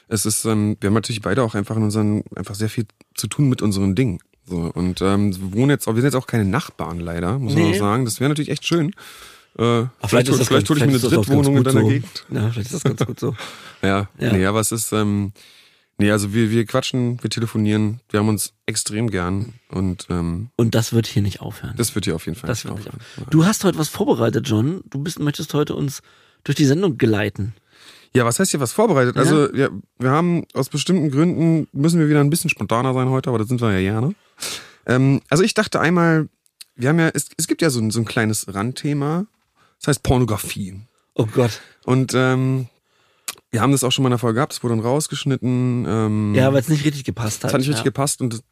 [0.09, 3.27] Es ist, ähm, wir haben natürlich beide auch einfach in unseren, einfach sehr viel zu
[3.27, 4.21] tun mit unseren Dingen.
[4.47, 7.63] So, und ähm, wir wohnen jetzt wir sind jetzt auch keine Nachbarn leider, muss man
[7.65, 7.75] Nee.
[7.75, 8.05] auch sagen.
[8.05, 8.93] Das wäre natürlich echt schön.
[9.59, 11.89] Äh, Aber vielleicht vielleicht hole ich mir eine Drittwohnung in deiner so.
[11.89, 12.25] Gegend.
[12.31, 13.35] Ja, vielleicht ist das ganz gut so.
[13.83, 14.33] Ja, Ja.
[14.33, 15.33] nee, aber es ist, ähm,
[15.99, 20.75] nee, also wir, wir quatschen, wir telefonieren, wir haben uns extrem gern und ähm, Und
[20.75, 21.75] das wird hier nicht aufhören.
[21.77, 23.27] das wird hier auf jeden Fall Das nicht wird nicht aufhören.
[23.31, 24.83] Du hast heute was vorbereitet, John.
[24.89, 26.03] Du bist, möchtest heute uns
[26.45, 27.55] durch die Sendung geleiten.
[28.15, 29.17] Ja, was heißt hier was vorbereitet?
[29.17, 33.29] Also ja, wir haben aus bestimmten Gründen, müssen wir wieder ein bisschen spontaner sein heute,
[33.31, 34.15] aber das sind wir ja gerne.
[34.87, 36.29] Ähm, also ich dachte einmal,
[36.77, 39.27] wir haben ja, es, es gibt ja so ein, so ein kleines Randthema,
[39.81, 40.81] das heißt Pornografie.
[41.15, 41.61] Oh Gott.
[41.85, 42.69] Und ähm,
[43.51, 45.85] wir haben das auch schon mal in der Folge gehabt, es wurde dann rausgeschnitten.
[45.89, 47.45] Ähm, Ja, weil es nicht richtig gepasst hat.
[47.45, 47.91] das hat nicht richtig ja.
[47.91, 48.43] gepasst und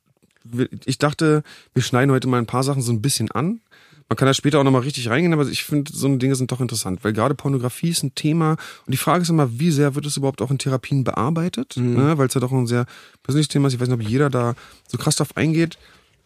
[0.87, 1.43] ich dachte,
[1.75, 3.61] wir schneiden heute mal ein paar Sachen so ein bisschen an.
[4.09, 6.62] Man kann da später auch nochmal richtig reingehen, aber ich finde, so Dinge sind doch
[6.62, 8.53] interessant, weil gerade Pornografie ist ein Thema
[8.87, 12.17] und die Frage ist immer, wie sehr wird es überhaupt auch in Therapien bearbeitet, ne?
[12.17, 12.87] weil es ja doch ein sehr
[13.23, 13.75] persönliches Thema ist.
[13.75, 14.55] Ich weiß nicht, ob jeder da
[14.87, 15.77] so krass drauf eingeht,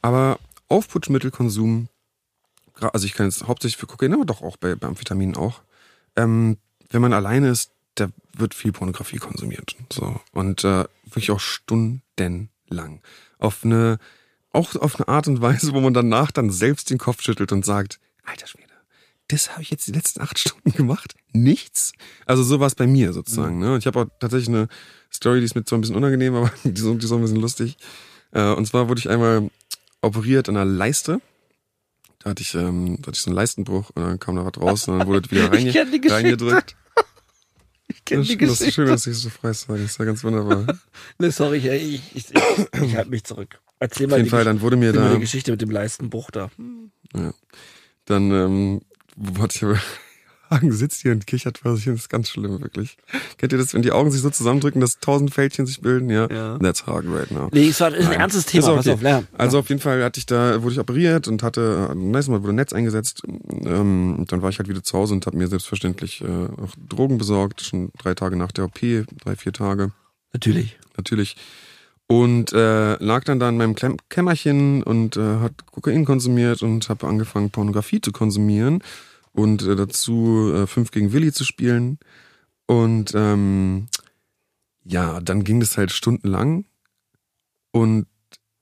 [0.01, 0.39] aber
[0.69, 1.89] Aufputschmittelkonsum,
[2.81, 5.63] also ich kann jetzt hauptsächlich für Kokain, aber doch auch bei, bei Amphetaminen auch,
[6.17, 6.59] ähm,
[6.91, 9.77] wenn man alleine ist, da wird viel Pornografie konsumiert.
[9.93, 10.21] So.
[10.33, 13.01] Und äh, wirklich auch stundenlang.
[13.39, 13.99] Auf eine,
[14.53, 17.65] auch auf eine Art und Weise, wo man danach dann selbst den Kopf schüttelt und
[17.65, 18.73] sagt, alter Schwede,
[19.29, 21.15] das habe ich jetzt die letzten acht Stunden gemacht?
[21.33, 21.93] Nichts?
[22.27, 23.59] Also so war es bei mir sozusagen.
[23.59, 23.75] Ne?
[23.75, 24.69] Und ich habe auch tatsächlich eine
[25.13, 27.23] Story, die ist mir zwar ein bisschen unangenehm, aber die ist, die ist auch ein
[27.23, 27.77] bisschen lustig.
[28.33, 29.51] Äh, und zwar wurde ich einmal
[30.01, 31.21] operiert an der Leiste.
[32.23, 34.89] Da hatte ich, ähm, hatte ich so einen Leistenbruch und dann kam da was raus
[34.89, 36.13] und dann wurde wieder reinge Ich die Geschichte.
[36.13, 36.77] reingedrückt.
[37.89, 38.73] Ich kenne die ist, das ist Geschichte.
[38.73, 39.83] schön, dass ich so frei sage.
[39.83, 40.67] Das ist ja ganz wunderbar.
[41.19, 43.61] Nee, sorry, ich, ich, ich, ich, halte mich zurück.
[43.81, 46.31] Erzähl Auf mal jeden die, Fall, dann wurde mir da, die Geschichte mit dem Leistenbruch
[46.31, 46.51] da.
[47.15, 47.35] ja,
[48.07, 48.81] dann, ähm,
[49.17, 49.81] warte ich aber,
[50.53, 52.97] Hagen sitzt hier und kichert vor sich hin, das ist ganz schlimm, wirklich.
[53.39, 56.11] Kennt ihr das, wenn die Augen sich so zusammendrücken, dass tausend Fältchen sich bilden?
[56.11, 56.29] Ja.
[56.31, 56.59] Ja.
[56.59, 57.49] That's Hagen right now.
[57.53, 58.93] Nee, es war ist ein ernstes Thema, Ist okay.
[58.93, 59.23] auf, ja.
[59.37, 62.43] Also auf jeden Fall hatte ich da, wurde ich operiert und hatte, äh, nächstes Mal
[62.43, 63.23] wurde Netz eingesetzt.
[63.27, 66.75] Ähm, und dann war ich halt wieder zu Hause und habe mir selbstverständlich äh, auch
[66.89, 69.93] Drogen besorgt, schon drei Tage nach der OP, drei, vier Tage.
[70.33, 70.79] Natürlich.
[70.97, 71.37] natürlich.
[72.07, 73.75] Und äh, lag dann da in meinem
[74.11, 78.83] Kämmerchen und äh, hat Kokain konsumiert und habe angefangen, Pornografie zu konsumieren
[79.33, 81.99] und äh, dazu äh, fünf gegen Willi zu spielen.
[82.67, 83.89] Und ähm,
[84.85, 86.65] ja, dann ging das halt stundenlang
[87.71, 88.07] und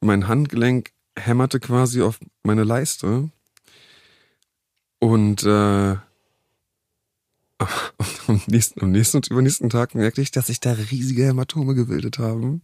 [0.01, 3.31] mein Handgelenk hämmerte quasi auf meine Leiste.
[4.99, 5.97] Und äh,
[8.27, 12.19] am nächsten, am nächsten und übernächsten Tag merkte ich, dass sich da riesige Hämatome gebildet
[12.19, 12.63] haben,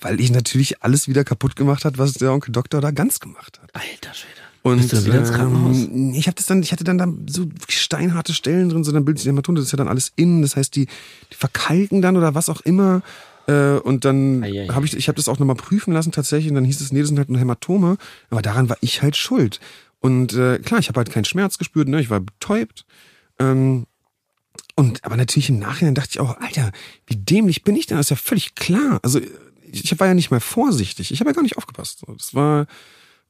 [0.00, 3.60] weil ich natürlich alles wieder kaputt gemacht hat, was der Onkel Doktor da ganz gemacht
[3.60, 3.74] hat.
[3.74, 4.45] Alter Schwede.
[4.66, 5.76] Und Bist du wieder ins Krankenhaus?
[5.76, 9.04] Ähm, ich habe das dann, ich hatte dann da so steinharte Stellen drin, so dann
[9.04, 12.02] bildet sich der Hämatome, das ist ja dann alles innen, das heißt, die, die verkalken
[12.02, 13.02] dann oder was auch immer.
[13.46, 16.64] Äh, und dann habe ich, ich habe das auch nochmal prüfen lassen tatsächlich, und dann
[16.64, 17.96] hieß es, nee, das sind halt nur Hämatome,
[18.28, 19.60] aber daran war ich halt schuld.
[20.00, 22.00] Und äh, klar, ich habe halt keinen Schmerz gespürt, ne?
[22.00, 22.86] ich war betäubt.
[23.38, 23.86] Ähm,
[24.74, 26.72] und aber natürlich im Nachhinein dachte ich auch, Alter,
[27.06, 27.98] wie dämlich bin ich denn?
[27.98, 28.98] Das ist ja völlig klar.
[29.04, 29.20] Also
[29.62, 31.12] ich war ja nicht mal vorsichtig.
[31.12, 32.02] Ich habe ja gar nicht aufgepasst.
[32.08, 32.66] Das war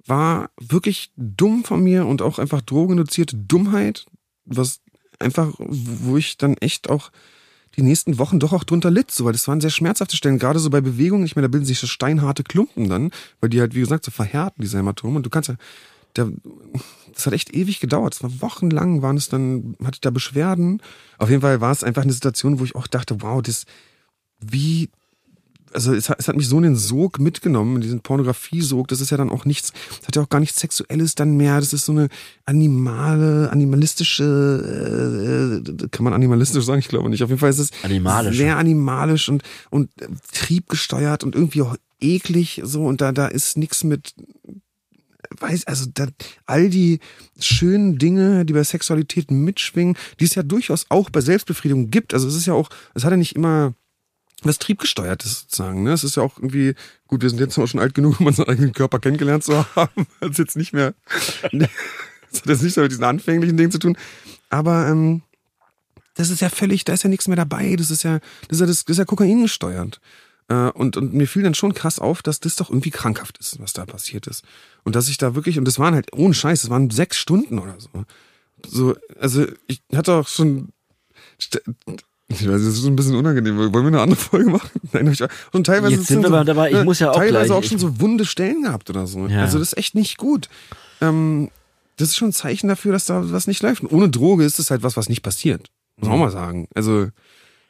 [0.06, 4.06] war wirklich dumm von mir und auch einfach drogeninduzierte Dummheit,
[4.44, 4.80] was
[5.18, 7.10] einfach, wo ich dann echt auch
[7.76, 10.58] die nächsten Wochen doch auch drunter litt, so, weil das waren sehr schmerzhafte Stellen, gerade
[10.58, 11.26] so bei Bewegungen.
[11.26, 14.10] Ich meine, da bilden sich so steinharte Klumpen dann, weil die halt, wie gesagt, so
[14.10, 15.16] verhärten, diese Hämatome.
[15.16, 15.56] Und du kannst ja,
[16.14, 16.28] da,
[17.12, 18.14] das hat echt ewig gedauert.
[18.14, 20.80] Es war wochenlang, waren es dann, hatte ich da Beschwerden.
[21.18, 23.66] Auf jeden Fall war es einfach eine Situation, wo ich auch dachte, wow, das,
[24.40, 24.88] wie,
[25.72, 29.00] also es hat, es hat mich so in den Sog mitgenommen, in diesen Pornografiesog, das
[29.00, 31.72] ist ja dann auch nichts, das hat ja auch gar nichts Sexuelles dann mehr, das
[31.72, 32.08] ist so eine
[32.44, 36.78] animale, animalistische, äh, kann man animalistisch sagen?
[36.78, 37.22] Ich glaube nicht.
[37.22, 38.36] Auf jeden Fall ist es Animalisch.
[38.36, 43.56] sehr animalisch und, und äh, triebgesteuert und irgendwie auch eklig so und da, da ist
[43.56, 44.14] nichts mit
[45.40, 46.06] weiß, also da,
[46.46, 47.00] all die
[47.38, 52.14] schönen Dinge, die bei Sexualität mitschwingen, die es ja durchaus auch bei Selbstbefriedigung gibt.
[52.14, 53.74] Also es ist ja auch, es hat ja nicht immer
[54.42, 55.82] was triebgesteuertes sozusagen.
[55.82, 55.92] Ne?
[55.92, 56.74] Es ist ja auch irgendwie,
[57.06, 60.06] gut, wir sind jetzt auch schon alt genug, um unseren eigenen Körper kennengelernt zu haben.
[60.20, 60.94] Das ist jetzt nicht mehr,
[61.52, 63.96] das hat jetzt nicht so mit diesen anfänglichen Dingen zu tun.
[64.50, 65.22] Aber ähm,
[66.14, 67.76] das ist ja völlig, da ist ja nichts mehr dabei.
[67.76, 70.00] Das ist ja, das ist ja, das, das ist ja Kokain gesteuert.
[70.48, 73.60] Äh, Und, und mir fiel dann schon krass auf, dass das doch irgendwie krankhaft ist,
[73.60, 74.44] was da passiert ist.
[74.84, 77.58] Und dass ich da wirklich, und das waren halt ohne Scheiß, das waren sechs Stunden
[77.58, 78.04] oder so.
[78.66, 80.72] So, also ich hatte auch schon,
[82.28, 83.56] ich weiß, das ist so ein bisschen unangenehm.
[83.56, 84.70] Wollen wir eine andere Folge machen?
[84.92, 86.70] Nein, ich, und teilweise Jetzt sind wir so, dabei.
[86.70, 89.26] Ich ne, muss ja auch teilweise gleich- auch schon so wunde Stellen gehabt oder so.
[89.26, 89.42] Ja.
[89.42, 90.48] Also das ist echt nicht gut.
[91.00, 91.50] Ähm,
[91.96, 93.82] das ist schon ein Zeichen dafür, dass da was nicht läuft.
[93.82, 95.70] Und ohne Droge ist es halt was, was nicht passiert.
[95.96, 96.68] Muss man auch mal sagen.
[96.74, 97.08] Also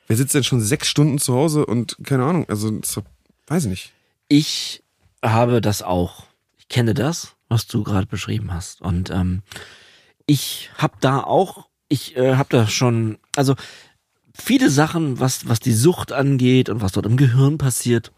[0.06, 2.98] wer sitzt denn schon sechs Stunden zu Hause und keine Ahnung, also das
[3.46, 3.92] weiß ich nicht.
[4.28, 4.82] Ich
[5.22, 6.24] habe das auch.
[6.58, 8.80] Ich kenne das, was du gerade beschrieben hast.
[8.80, 9.42] Und ähm,
[10.26, 13.54] ich habe da auch, ich äh, habe da schon, also
[14.36, 18.12] viele Sachen, was, was die Sucht angeht und was dort im Gehirn passiert,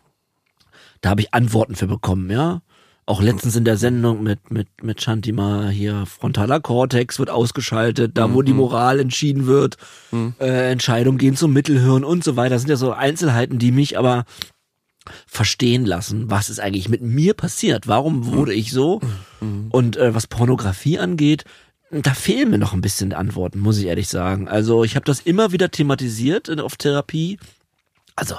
[1.00, 2.62] da habe ich Antworten für bekommen, ja.
[3.06, 8.34] Auch letztens in der Sendung mit, mit, mit Shantima hier, frontaler Kortex wird ausgeschaltet, da
[8.34, 9.78] wo die Moral entschieden wird,
[10.38, 12.56] äh, Entscheidungen gehen zum Mittelhirn und so weiter.
[12.56, 14.26] Das sind ja so Einzelheiten, die mich aber
[15.26, 19.00] verstehen lassen, was ist eigentlich mit mir passiert, warum wurde ich so?
[19.70, 21.44] Und äh, was Pornografie angeht,
[21.90, 24.48] da fehlen mir noch ein bisschen Antworten, muss ich ehrlich sagen.
[24.48, 27.38] Also ich habe das immer wieder thematisiert in, auf Therapie.
[28.14, 28.36] Also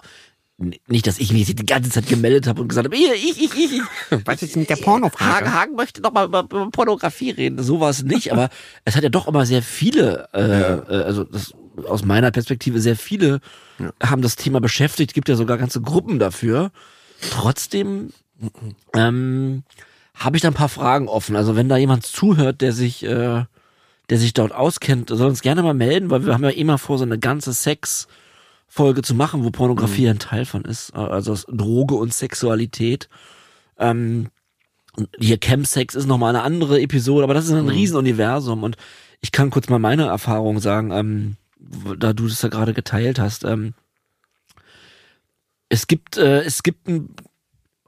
[0.87, 3.73] nicht, dass ich mich die ganze Zeit gemeldet habe und gesagt habe, ich, ich, ich,
[3.73, 3.81] ich.
[4.25, 7.63] Was ist mit der Hagen, Hagen möchte noch mal über, über Pornografie reden.
[7.63, 8.49] So war es nicht, aber
[8.85, 11.53] es hat ja doch immer sehr viele, äh, äh, also das,
[11.87, 13.39] aus meiner Perspektive sehr viele
[14.03, 15.13] haben das Thema beschäftigt.
[15.13, 16.71] Gibt ja sogar ganze Gruppen dafür.
[17.31, 18.11] Trotzdem
[18.93, 19.63] ähm,
[20.19, 21.35] habe ich da ein paar Fragen offen.
[21.35, 23.45] Also wenn da jemand zuhört, der sich, äh,
[24.09, 26.97] der sich dort auskennt, soll uns gerne mal melden, weil wir haben ja immer vor,
[26.97, 28.07] so eine ganze Sex
[28.67, 33.09] Folge zu machen, wo Pornografie ein Teil von ist, also Droge und Sexualität.
[33.79, 34.27] Ähm,
[35.17, 38.77] hier Chemsex ist nochmal eine andere Episode, aber das ist ein Riesenuniversum und
[39.21, 41.37] ich kann kurz mal meine Erfahrung sagen, ähm,
[41.97, 43.43] da du das ja gerade geteilt hast.
[43.43, 43.73] Ähm,
[45.69, 47.15] es gibt, äh, es gibt ein,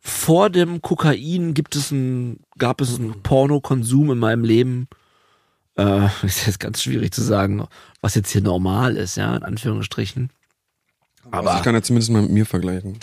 [0.01, 4.87] vor dem Kokain gibt es ein, gab es einen Pornokonsum in meinem Leben.
[5.77, 7.67] Äh, ist jetzt ganz schwierig zu sagen,
[8.01, 10.31] was jetzt hier normal ist, ja, in Anführungsstrichen.
[11.29, 12.97] Aber ich kann ja zumindest mal mit mir vergleichen.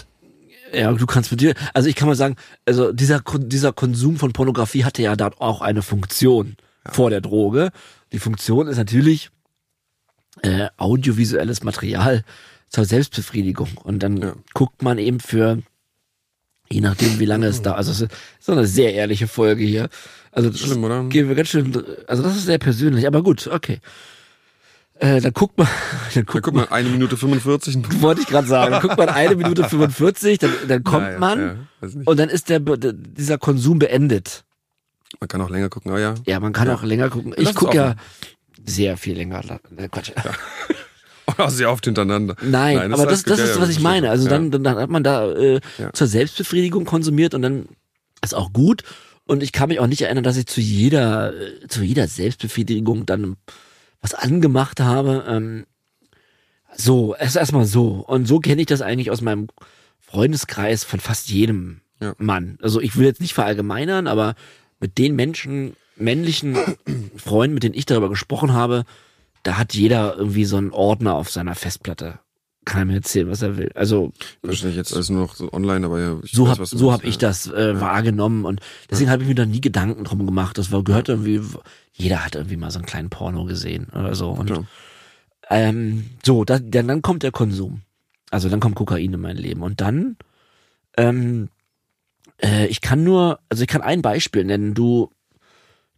[0.72, 4.32] Ja, du kannst mit dir, also ich kann mal sagen, also dieser, dieser Konsum von
[4.32, 6.56] Pornografie hatte ja da auch eine Funktion
[6.90, 7.70] vor der Droge.
[8.12, 9.30] Die Funktion ist natürlich
[10.42, 12.24] äh, audiovisuelles Material
[12.68, 13.78] zur Selbstbefriedigung.
[13.82, 14.34] Und dann Ja.
[14.52, 15.62] guckt man eben für,
[16.70, 19.88] je nachdem wie lange es da, also es ist so eine sehr ehrliche Folge hier.
[20.32, 21.04] Also das Schlimm, oder?
[21.04, 21.72] Gehen wir ganz schön,
[22.06, 23.80] also das ist sehr persönlich, aber gut, okay.
[25.00, 25.66] Äh, dann guckt man,
[26.14, 27.76] dann Ja, guckt guck mal, eine Minute 45.
[28.02, 28.72] wollte ich gerade sagen.
[28.72, 31.38] Dann guckt man eine Minute 45, dann, dann kommt Ja, ja, man
[31.82, 34.44] ja, und dann ist der, dieser Konsum beendet.
[35.20, 36.14] Man kann auch länger gucken, aber ja.
[36.26, 36.74] Ja, man kann Ja.
[36.74, 37.32] auch länger gucken.
[37.36, 37.94] Ich gucke ja
[38.66, 39.42] sehr viel länger.
[39.76, 40.10] Äh, Quatsch.
[41.38, 42.36] Oder sehr oft hintereinander.
[42.42, 44.10] Nein, aber das, das ist, was ich meine.
[44.10, 45.60] Also dann, dann hat man da äh,
[45.92, 47.66] zur Selbstbefriedigung konsumiert und dann
[48.24, 48.82] ist auch gut.
[49.26, 53.04] Und ich kann mich auch nicht erinnern, dass ich zu jeder, äh, zu jeder Selbstbefriedigung
[53.04, 53.36] dann
[54.00, 55.24] was angemacht habe.
[55.28, 55.66] Ähm,
[56.74, 58.04] So, es ist erstmal so.
[58.06, 59.48] Und so kenne ich das eigentlich aus meinem
[60.00, 62.14] Freundeskreis von fast jedem Ja.
[62.18, 62.58] Mann.
[62.62, 64.34] Also ich will jetzt nicht verallgemeinern, aber
[64.80, 66.56] mit den Menschen, männlichen
[67.16, 68.84] Freunden, mit denen ich darüber gesprochen habe,
[69.42, 72.18] da hat jeder irgendwie so einen Ordner auf seiner Festplatte.
[72.64, 73.70] Kann er mir erzählen, was er will.
[73.74, 76.70] Also Wahrscheinlich jetzt alles nur noch so online, aber ja, ich so weiß, hab, was
[76.70, 77.20] du so hab ich ja.
[77.20, 80.58] das äh, wahrgenommen und deswegen habe ich mir da nie Gedanken drum gemacht.
[80.58, 81.40] Das war gehört irgendwie,
[81.92, 84.30] jeder hat irgendwie mal so einen kleinen Porno gesehen oder so.
[84.30, 84.64] Und Ja.
[85.48, 87.80] ähm, so, da, dann, dann kommt der Konsum.
[88.30, 89.62] Also dann kommt Kokain in mein Leben.
[89.62, 90.16] Und dann,
[90.98, 91.48] ähm,
[92.42, 94.74] äh, ich kann nur, also ich kann ein Beispiel nennen.
[94.74, 95.10] Du,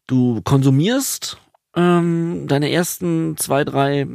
[0.07, 1.39] du konsumierst
[1.77, 4.07] ähm, deine ersten zwei, drei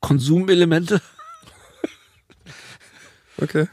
[0.00, 1.00] Konsumelemente.
[3.40, 3.66] Okay.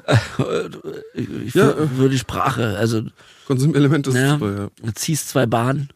[1.13, 3.03] Ich Ja, ja, würde die Sprache, also
[3.45, 4.31] Konsumelement ist Ja.
[4.31, 4.69] super, ja.
[4.81, 5.89] du ziehst zwei Bahnen.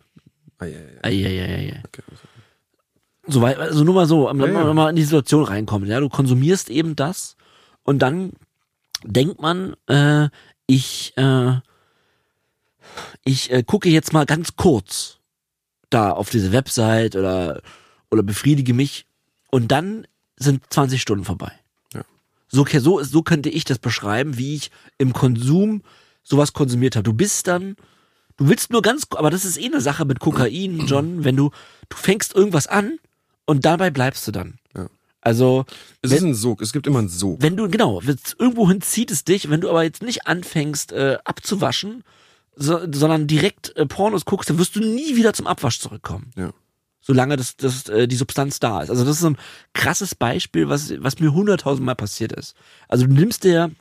[0.59, 1.73] Ah, ja.
[1.85, 2.01] Okay.
[3.27, 4.63] So weit, also nur mal so, damit Ja, ja.
[4.65, 5.87] man mal in die Situation reinkommt.
[5.87, 7.35] Ja, du konsumierst eben das
[7.83, 8.33] und dann
[9.03, 10.29] denkt man, äh,
[10.67, 11.53] ich, äh,
[13.23, 15.19] ich äh, gucke jetzt mal ganz kurz
[15.93, 17.61] da auf diese Website oder
[18.11, 19.05] oder befriedige mich
[19.49, 21.51] und dann sind 20 Stunden vorbei.
[21.93, 22.03] Ja.
[22.47, 25.81] So, so, so könnte ich das beschreiben, wie ich im Konsum
[26.21, 27.03] sowas konsumiert habe.
[27.03, 27.75] Du bist dann,
[28.37, 31.51] du willst nur ganz, aber das ist eh eine Sache mit Kokain, John, wenn du,
[31.89, 32.97] du fängst irgendwas an
[33.45, 34.59] und dabei bleibst du dann.
[34.75, 34.87] Ja.
[35.21, 35.65] Also,
[36.01, 37.41] Es wenn, ist ein Sog, es gibt immer einen Sog.
[37.41, 38.01] wenn du, genau,
[38.37, 42.03] irgendwohin zieht es dich, wenn du aber jetzt nicht anfängst äh, abzuwaschen,
[42.55, 46.31] so, sondern direkt äh, Pornos guckst, dann wirst du nie wieder zum Abwasch zurückkommen.
[46.35, 46.51] Ja.
[47.01, 48.89] Solange das, das, äh, die Substanz da ist.
[48.89, 49.37] Also das ist so ein
[49.73, 52.55] krasses Beispiel, was, was mir hunderttausendmal passiert ist.
[52.87, 53.71] Also du nimmst dir,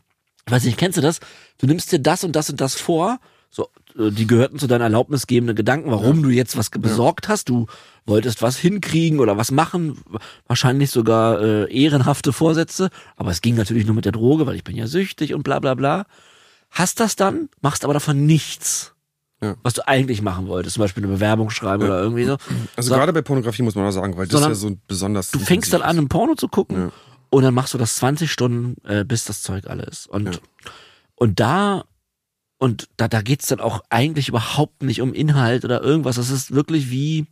[0.47, 1.21] ich weiß nicht, kennst du das?
[1.59, 3.21] Du nimmst dir das und das und das vor,
[3.55, 7.49] so, äh, die gehörten zu deinen erlaubnisgebenden Gedanken, warum du jetzt was besorgt hast.
[7.49, 7.67] Du
[8.07, 9.99] wolltest was hinkriegen oder was machen,
[10.47, 14.65] wahrscheinlich sogar äh, ehrenhafte Vorsätze, aber es ging natürlich nur mit der Droge, weil ich
[14.65, 16.07] bin ja süchtig und bla bla bla.
[16.73, 18.93] Hast das dann, machst aber davon nichts,
[19.43, 19.57] Ja.
[19.63, 22.37] was du eigentlich machen wolltest, zum Beispiel eine Bewerbung schreiben oder irgendwie so.
[22.77, 24.81] Also So- gerade bei Pornografie muss man auch sagen, weil das Sondern ja so ein
[24.87, 25.31] besonders.
[25.31, 26.93] Du fängst dann an, ein Porno zu gucken Ja.
[27.31, 30.07] und dann machst du das 20 Stunden, äh, bis das Zeug alle ist.
[30.07, 30.41] Und, Ja.
[31.17, 31.85] und da,
[32.59, 36.17] und da, da geht's dann auch eigentlich überhaupt nicht um Inhalt oder irgendwas.
[36.17, 37.27] Das ist wirklich wie,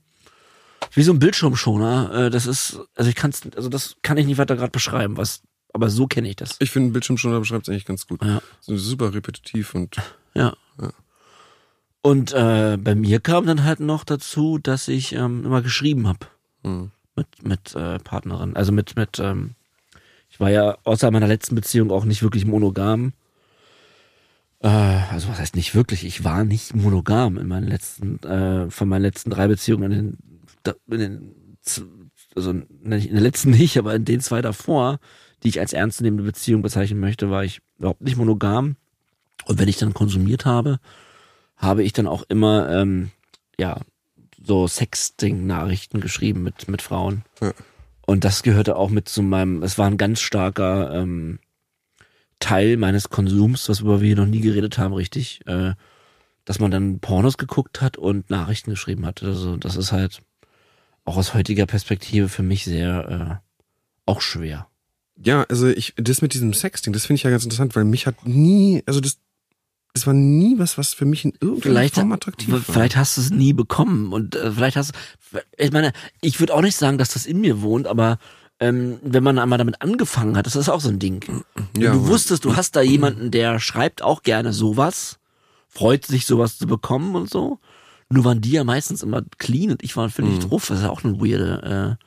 [0.92, 2.12] wie so ein Bildschirmschoner.
[2.26, 5.42] Äh, das ist, also ich kann's, also das kann ich nicht weiter gerade beschreiben, was,
[5.72, 6.56] aber so kenne ich das.
[6.58, 8.24] Ich finde, Bildschirmschoner beschreibt es eigentlich ganz gut.
[8.24, 8.40] Ja.
[8.60, 9.96] So super repetitiv und
[10.34, 10.54] Ja.
[10.80, 10.92] Ja.
[12.02, 16.26] Und äh, bei mir kam dann halt noch dazu, dass ich ähm, immer geschrieben habe
[16.64, 16.90] hm.
[17.14, 19.54] mit mit äh, Partnerin, also mit mit ähm,
[20.30, 23.12] ich war ja außer meiner letzten Beziehung auch nicht wirklich monogam.
[24.60, 26.04] Äh, also was heißt nicht wirklich?
[26.04, 30.18] Ich war nicht monogam in meinen letzten äh, von meinen letzten drei Beziehungen in
[30.64, 31.34] den, in den
[32.34, 35.00] also in den letzten nicht, aber in den zwei davor,
[35.42, 38.76] die ich als ernstzunehmende Beziehung bezeichnen möchte, war ich überhaupt nicht monogam.
[39.46, 40.78] Und wenn ich dann konsumiert habe,
[41.56, 43.10] habe ich dann auch immer ähm,
[43.58, 43.80] ja
[44.42, 47.24] so Sexting-Nachrichten geschrieben mit mit Frauen.
[47.40, 47.52] Ja.
[48.06, 51.38] Und das gehörte auch mit zu meinem, es war ein ganz starker ähm,
[52.40, 55.74] Teil meines Konsums, was über wir noch nie geredet haben, richtig, äh,
[56.44, 59.22] dass man dann Pornos geguckt hat und Nachrichten geschrieben hat.
[59.22, 60.22] Also das ist halt
[61.04, 64.66] auch aus heutiger Perspektive für mich sehr äh, auch schwer.
[65.22, 68.06] Ja, also ich, das mit diesem Sexting, das finde ich ja ganz interessant, weil mich
[68.06, 69.18] hat nie, also das,
[69.92, 72.60] das war nie was, was für mich in irgendeiner Vielleicht, Form attraktiv war.
[72.60, 74.92] vielleicht hast du es nie bekommen und äh, vielleicht hast
[75.56, 78.18] ich meine, ich würde auch nicht sagen, dass das in mir wohnt, aber
[78.60, 81.24] ähm, wenn man einmal damit angefangen hat, das ist auch so ein Ding.
[81.76, 85.18] Ja, du wusstest, du hast da jemanden, der schreibt auch gerne sowas,
[85.68, 87.58] freut sich sowas zu bekommen und so.
[88.10, 90.66] Nur waren die ja meistens immer clean und ich war völlig drauf.
[90.68, 92.04] Das ist ja auch eine weirde, äh,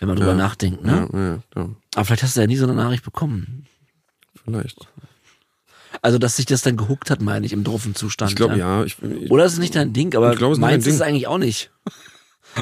[0.00, 0.30] wenn man drüber.
[0.32, 0.36] Ja.
[0.36, 1.08] nachdenkt, ne?
[1.12, 3.66] Ja, ja, ja, Aber vielleicht hast du ja nie so eine Nachricht bekommen.
[4.44, 4.78] vielleicht.
[6.00, 8.30] Also, dass sich das dann gehuckt hat, meine ich, im druffen Zustand.
[8.32, 8.82] Ich glaube, ja.
[8.84, 11.00] Ich, ich, Oder ist es nicht dein Ding, aber Ich glaube, es meins ist es
[11.02, 11.70] eigentlich auch nicht.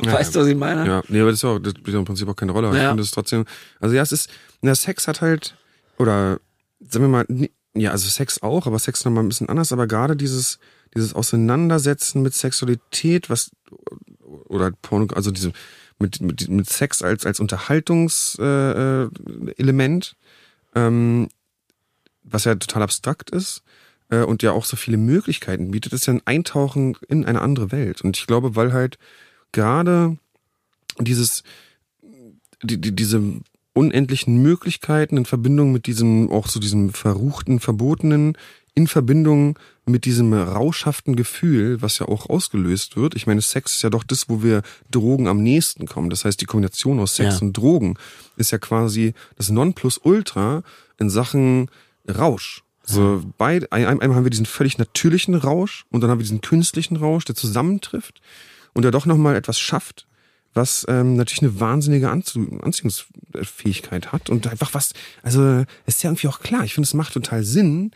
[0.05, 0.87] Ja, weißt du, was ich meine?
[0.87, 2.67] Ja, nee, aber das, ist ja auch, das spielt ja im Prinzip auch keine Rolle.
[2.69, 2.89] Aber ich Ja.
[2.89, 3.45] finde es trotzdem,
[3.79, 4.29] also ja, es ist,
[4.63, 5.57] na, Sex hat halt,
[5.99, 6.39] oder
[6.81, 10.17] sagen wir mal, ja, also Sex auch, aber Sex nochmal ein bisschen anders, aber gerade
[10.17, 10.59] dieses,
[10.95, 13.53] dieses Auseinandersetzen mit Sexualität, was,
[14.49, 15.53] oder Porno, also diese,
[16.01, 20.17] mit, mit, mit Sex als, als Unterhaltungselement, äh, Element,
[20.75, 21.29] ähm,
[22.23, 23.63] was ja total abstrakt ist
[24.11, 27.73] äh, und ja auch so viele Möglichkeiten bietet, ist ja ein Eintauchen in eine andere
[27.73, 28.03] Welt.
[28.03, 28.99] Und ich glaube, weil halt
[29.53, 30.17] gerade
[30.99, 31.43] dieses,
[32.63, 33.23] die, die, diese
[33.73, 38.37] unendlichen Möglichkeiten in Verbindung mit diesem, auch so diesem verruchten, verbotenen
[38.75, 43.15] in Verbindung mit diesem rauschhaften Gefühl, was ja auch ausgelöst wird.
[43.17, 46.11] Ich meine, Sex ist ja doch das, wo wir Drogen am nächsten kommen.
[46.11, 47.47] Das heißt, die Kombination aus Sex Ja.
[47.47, 47.97] und Drogen
[48.37, 50.63] ist ja quasi das Nonplusultra
[50.99, 51.69] in Sachen
[52.09, 52.63] Rausch.
[52.85, 56.41] So beid, ein- einmal haben wir diesen völlig natürlichen Rausch und dann haben wir diesen
[56.41, 58.21] künstlichen Rausch, der zusammentrifft
[58.75, 60.07] und der doch nochmal etwas schafft,
[60.55, 64.93] was ähm, natürlich eine wahnsinnige Anzu Anziehungsfähigkeit hat und einfach was,
[65.23, 67.93] also ist ja irgendwie auch klar, ich finde, es macht total Sinn,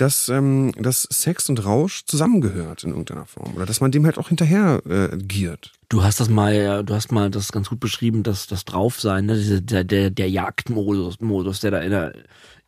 [0.00, 4.18] dass, ähm, dass Sex und Rausch zusammengehört in irgendeiner Form oder dass man dem halt
[4.18, 5.72] auch hinterher äh, giert.
[5.88, 9.34] Du hast das mal, du hast mal das ganz gut beschrieben, dass das Draufsein, ne,
[9.36, 12.12] diese, der, der, der Jagdmodus, Modus, der da in der,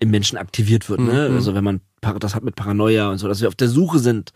[0.01, 1.30] im Menschen aktiviert wird, ne?
[1.33, 1.80] Also wenn man
[2.18, 4.33] das hat mit Paranoia und so, dass wir auf der Suche sind,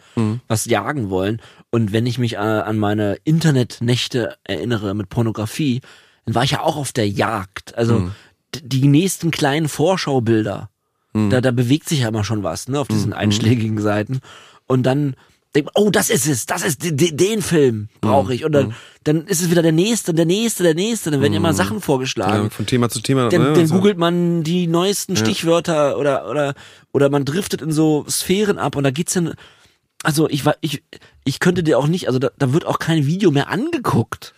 [0.47, 1.43] was jagen wollen.
[1.73, 5.81] Und wenn ich mich äh, an meine Internetnächte erinnere mit Pornografie,
[6.25, 7.77] dann war ich ja auch auf der Jagd.
[7.77, 7.99] Also
[8.55, 10.71] d- die nächsten kleinen Vorschaubilder,
[11.31, 14.21] da, da bewegt sich ja immer schon was, ne, auf diesen einschlägigen Seiten.
[14.67, 15.15] Und dann
[15.55, 18.45] denkt man, oh, das ist es, das ist, de- de- den Film brauche ich.
[18.45, 21.55] Und dann, dann ist es wieder der nächste, der nächste, der nächste, dann werden immer
[21.55, 22.45] Sachen vorgeschlagen.
[22.45, 23.29] Ja, von Thema zu Thema.
[23.31, 23.75] Dann, ne, dann so.
[23.77, 26.55] googelt man die neuesten Stichwörter oder, oder,
[26.93, 29.33] oder man driftet in so Sphären ab und da geht's dann,
[30.03, 30.83] also ich war, ich,
[31.25, 34.35] ich könnte dir auch nicht, also da, da wird auch kein Video mehr angeguckt.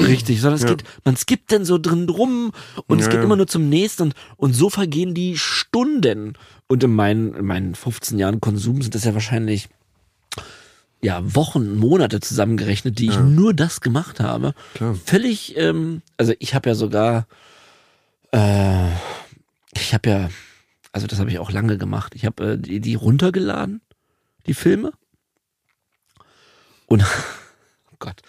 [0.00, 2.52] Richtig, sondern es geht, man skippt dann so drin drum
[2.86, 3.24] und es Ja, geht ja.
[3.24, 6.34] immer nur zum nächsten und, und so vergehen die Stunden.
[6.66, 9.68] Und in meinen, in meinen 15 Jahren Konsum sind das ja wahrscheinlich
[11.02, 14.54] ja, Wochen, Monate zusammengerechnet, die ich nur das gemacht habe.
[14.74, 14.96] Klar.
[15.04, 17.26] Völlig, ähm, also ich habe ja sogar,
[18.32, 18.88] äh,
[19.76, 20.30] ich habe ja,
[20.92, 22.14] also das habe ich auch lange gemacht.
[22.16, 23.82] Ich habe äh, die, die runtergeladen,
[24.46, 24.92] die Filme.
[26.86, 27.02] Und,
[27.92, 28.22] oh Gott,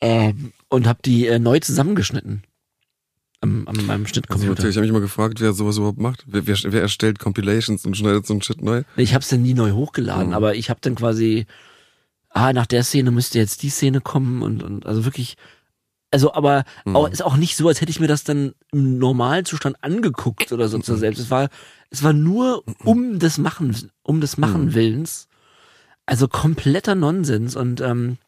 [0.00, 2.42] ähm, und habe die äh, neu zusammengeschnitten.
[3.42, 4.68] Am, an meinem Also ich Schnittcomputer.
[4.68, 6.24] ich habe mich immer gefragt, wer sowas überhaupt macht.
[6.26, 8.82] Wer, wer, wer erstellt Compilations und schneidet so ein Shit neu?
[8.96, 10.34] Ich habe es dann nie neu hochgeladen, Mhm.
[10.34, 11.46] aber ich habe dann quasi,
[12.28, 15.36] ah, nach der Szene müsste jetzt die Szene kommen und, und also wirklich,
[16.10, 16.96] also aber Mhm.
[16.96, 20.52] auch, ist auch nicht so, als hätte ich mir das dann im normalen Zustand angeguckt
[20.52, 20.82] oder so Mhm.
[20.82, 21.20] zur selbst.
[21.20, 21.48] Es war,
[21.88, 24.74] es war nur um des Machen, um des Machen Mhm.
[24.74, 25.28] Willens.
[26.04, 28.18] Also kompletter Nonsens und ähm,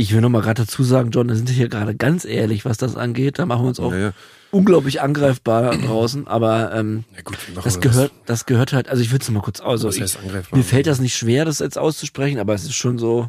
[0.00, 2.78] ich will noch mal gerade dazu sagen, John, wir sind hier gerade ganz ehrlich, was
[2.78, 3.38] das angeht.
[3.38, 4.12] Da machen wir uns auch Ja, ja.
[4.50, 9.22] unglaublich angreifbar draußen, aber ähm, gut, das wir gehört, das gehört halt, also ich würde
[9.22, 9.84] es mal kurz aus.
[9.84, 10.16] Was ich,
[10.52, 13.28] mir fällt das nicht schwer, das jetzt auszusprechen, aber es ist schon so,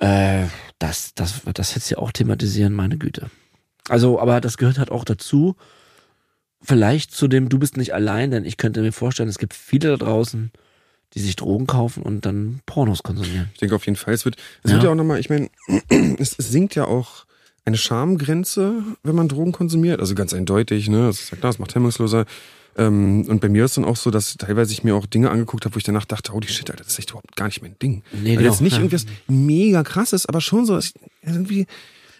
[0.00, 0.44] äh,
[0.78, 3.30] das, das, das jetzt ja auch thematisieren, meine Güte.
[3.88, 5.56] Also, aber das gehört halt auch dazu.
[6.62, 9.90] Vielleicht zu dem, du bist nicht allein, denn ich könnte mir vorstellen, es gibt viele
[9.90, 10.50] da draußen,
[11.14, 13.48] die sich Drogen kaufen und dann Pornos konsumieren.
[13.54, 14.76] Ich denke auf jeden Fall, es wird, es Ja.
[14.76, 15.48] wird ja auch nochmal, ich meine,
[16.18, 17.24] es, es sinkt ja auch
[17.64, 20.00] eine Schamgrenze, wenn man Drogen konsumiert.
[20.00, 21.06] Also ganz eindeutig, ne?
[21.06, 22.26] Das ist ja klar, es macht hemmungsloser.
[22.76, 25.64] Ähm, und bei mir ist dann auch so, dass teilweise ich mir auch Dinge angeguckt
[25.64, 27.62] habe, wo ich danach dachte, oh die Shit, Alter, das ist echt überhaupt gar nicht
[27.62, 28.02] mein Ding.
[28.12, 28.78] Nee, Weil genau, jetzt nicht ja.
[28.80, 31.66] irgendwas mega krasses, aber schon so, dass ich irgendwie.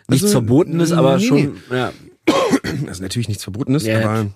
[0.09, 1.93] Nichts also, Verbotenes, aber nee, schon, ja.
[2.27, 2.33] Nee.
[2.89, 4.09] Also natürlich nichts Verbotenes, Ja, ja.
[4.09, 4.31] aber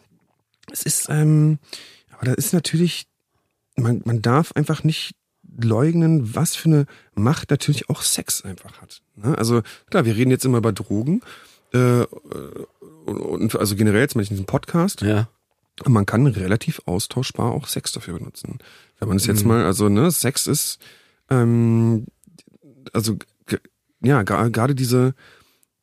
[0.72, 1.58] es ist, ähm,
[2.16, 3.06] aber da ist natürlich,
[3.80, 5.14] man, man darf einfach nicht
[5.62, 9.02] leugnen, was für eine Macht natürlich auch Sex einfach hat.
[9.16, 9.36] Ne?
[9.36, 11.22] Also klar, wir reden jetzt immer über Drogen.
[11.72, 12.04] Äh,
[13.06, 15.28] und, und also generell jetzt mal in diesem Podcast, ja.
[15.86, 18.58] man kann relativ austauschbar auch Sex dafür benutzen.
[18.98, 19.34] Wenn man es Mhm.
[19.34, 20.78] jetzt mal, also ne, Sex ist,
[21.30, 22.06] ähm,
[22.92, 23.16] also
[24.02, 25.14] ja, gerade diese,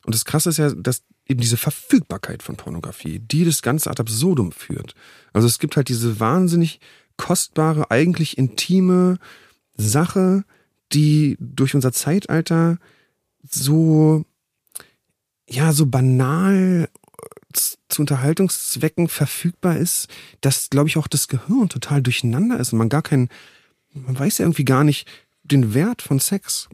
[0.05, 4.01] und das Krasse ist ja, dass eben diese Verfügbarkeit von Pornografie, die das Ganze ad
[4.01, 4.95] absurdum führt.
[5.33, 6.79] Also es gibt halt diese wahnsinnig
[7.17, 9.17] kostbare, eigentlich intime
[9.75, 10.43] Sache,
[10.93, 12.77] die durch unser Zeitalter
[13.43, 14.25] so,
[15.49, 16.89] ja, so banal
[17.53, 20.07] zu Unterhaltungszwecken verfügbar ist,
[20.41, 23.29] dass, glaube ich, auch das Gehirn total durcheinander ist und man gar keinen,
[23.93, 25.07] man weiß ja irgendwie gar nicht
[25.43, 26.69] den Wert von Sex.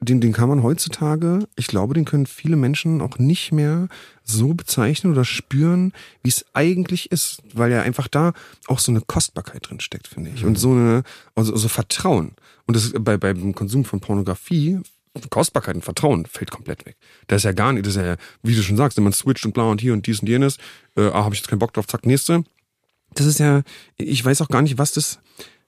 [0.00, 3.88] Den, den kann man heutzutage, ich glaube, den können viele Menschen auch nicht mehr
[4.22, 5.92] so bezeichnen oder spüren,
[6.22, 8.34] wie es eigentlich ist, weil ja einfach da
[8.66, 10.44] auch so eine Kostbarkeit drin steckt, finde ich.
[10.44, 11.02] Und so eine,
[11.34, 12.32] also so Vertrauen.
[12.66, 14.80] Und das bei, beim Konsum von Pornografie,
[15.30, 16.96] Kostbarkeit und Vertrauen fällt komplett weg.
[17.26, 19.46] Das ist ja gar nicht, das ist ja, wie du schon sagst, wenn man switcht
[19.46, 20.58] und bla und hier und dies und jenes,
[20.96, 22.44] äh, ah, habe ich jetzt keinen Bock drauf, zack, nächste.
[23.14, 23.62] Das ist ja,
[23.96, 25.20] ich weiß auch gar nicht, was das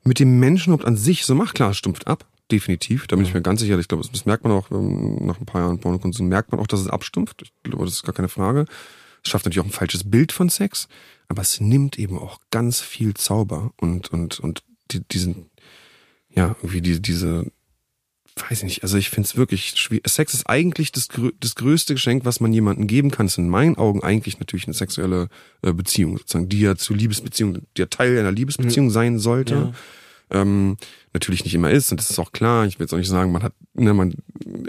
[0.05, 1.55] mit dem Menschen überhaupt an sich so macht.
[1.55, 3.07] Klar, stumpft ab, definitiv.
[3.07, 3.79] Da bin ich mir ganz sicher.
[3.79, 6.67] Ich glaube, das merkt man auch ähm, nach ein paar Jahren Pornokonsum, merkt man auch,
[6.67, 7.43] dass es abstumpft.
[7.43, 8.67] Ich glaube, das ist gar keine Frage.
[9.25, 10.89] Es schafft natürlich auch ein falsches Bild von Sex,
[11.29, 15.51] aber es nimmt eben auch ganz viel Zauber und, und, und die, diesen,
[16.31, 17.51] ja, irgendwie die, diese
[18.41, 20.09] weiß ich nicht, also ich finde es wirklich schwierig.
[20.09, 21.09] Sex ist eigentlich das,
[21.41, 23.27] das größte Geschenk, was man jemandem geben kann.
[23.27, 25.29] Es ist in meinen Augen eigentlich natürlich eine sexuelle
[25.63, 28.91] äh, Beziehung, sozusagen, die ja zu Liebesbeziehung, der Teil einer Liebesbeziehung mhm.
[28.93, 29.55] sein sollte.
[29.55, 29.73] Ja
[30.31, 30.77] ähm,
[31.13, 32.67] natürlich nicht immer ist und das ist auch klar.
[32.67, 34.15] Ich will jetzt auch nicht sagen, man hat, ne, man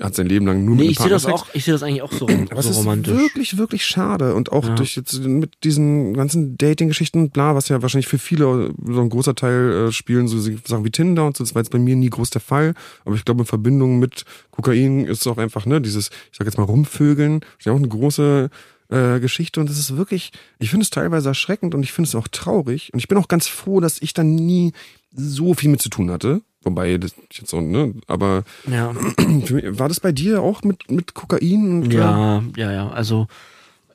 [0.02, 2.02] hat sein Leben lang nur nee, mit ich sehe das auch, ich sehe das eigentlich
[2.02, 3.16] auch so, Aber so es ist romantisch.
[3.16, 4.76] wirklich, wirklich schade und auch ja.
[4.76, 9.36] durch jetzt mit diesen ganzen Dating-Geschichten, bla, was ja wahrscheinlich für viele so ein großer
[9.36, 12.10] Teil äh, spielen, so Sachen wie Tinder und so, das war jetzt bei mir nie
[12.10, 12.74] groß der Fall,
[13.06, 16.46] aber ich glaube in Verbindung mit Kokain ist es auch einfach, ne, dieses, ich sag
[16.46, 18.50] jetzt mal rumvögeln, ist ja auch eine große
[18.90, 22.16] äh, Geschichte und es ist wirklich, ich finde es teilweise erschreckend und ich finde es
[22.16, 24.74] auch traurig und ich bin auch ganz froh, dass ich dann nie
[25.12, 26.42] so viel mit zu tun hatte.
[26.62, 28.94] Wobei, das jetzt so, ne, aber ja.
[28.96, 31.90] war das bei dir auch mit, mit Kokain?
[31.90, 33.28] Ja, ja, ja, also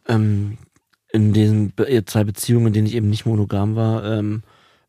[0.09, 0.57] ähm,
[1.13, 1.73] in den
[2.07, 4.43] zwei Beziehungen, in denen ich eben nicht monogam war, ähm,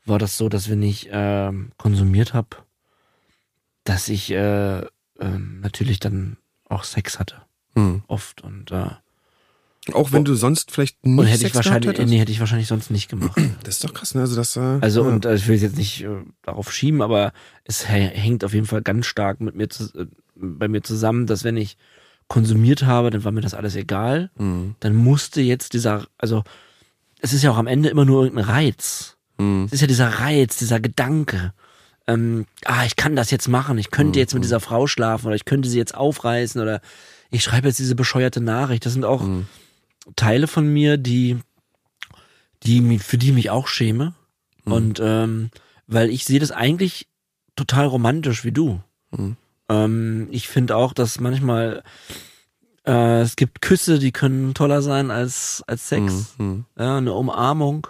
[0.06, 2.58] war das so, dass wenn ich äh, konsumiert habe,
[3.84, 4.86] dass ich äh, äh,
[5.62, 6.38] natürlich dann
[6.70, 7.42] auch Sex hatte.
[7.76, 8.04] Hm.
[8.08, 8.88] Oft und äh,
[9.94, 12.68] auch wenn du sonst vielleicht nicht und hätte Sex ich wahrscheinlich, nee, hätte ich wahrscheinlich
[12.68, 13.40] sonst nicht gemacht.
[13.64, 14.22] Das ist doch krass, ne?
[14.22, 14.56] Also das.
[14.56, 15.10] Äh, also ja.
[15.10, 16.08] und äh, ich will es jetzt nicht äh,
[16.42, 17.34] darauf schieben, aber
[17.64, 21.44] es hängt auf jeden Fall ganz stark mit mir zu, äh, bei mir zusammen, dass
[21.44, 21.78] wenn ich
[22.28, 24.32] konsumiert habe, dann war mir das alles egal.
[24.38, 24.76] Mhm.
[24.80, 26.44] Dann musste jetzt dieser, also
[27.20, 29.18] es ist ja auch am Ende immer nur irgendein Reiz.
[29.38, 29.66] Mhm.
[29.66, 31.54] Es ist ja dieser Reiz, dieser Gedanke.
[32.08, 34.22] Ähm, ah, ich kann das jetzt machen, ich könnte mhm.
[34.22, 36.82] jetzt mit dieser Frau schlafen oder ich könnte sie jetzt aufreißen oder
[37.32, 38.86] ich schreibe jetzt diese bescheuerte Nachricht.
[38.86, 39.48] Das sind auch mhm.
[40.16, 41.38] Teile von mir, die,
[42.64, 44.14] die für die mich auch schäme.
[44.66, 44.72] Mhm.
[44.72, 45.50] Und ähm,
[45.88, 47.08] weil ich sehe das eigentlich
[47.56, 48.82] total romantisch wie du.
[49.12, 49.38] Mhm.
[49.70, 51.84] Ähm, ich finde auch, dass manchmal
[52.86, 56.36] äh, es gibt Küsse, die können toller sein als als Sex.
[56.38, 56.46] Mhm.
[56.46, 56.66] mhm.
[56.78, 57.88] Ja, eine Umarmung.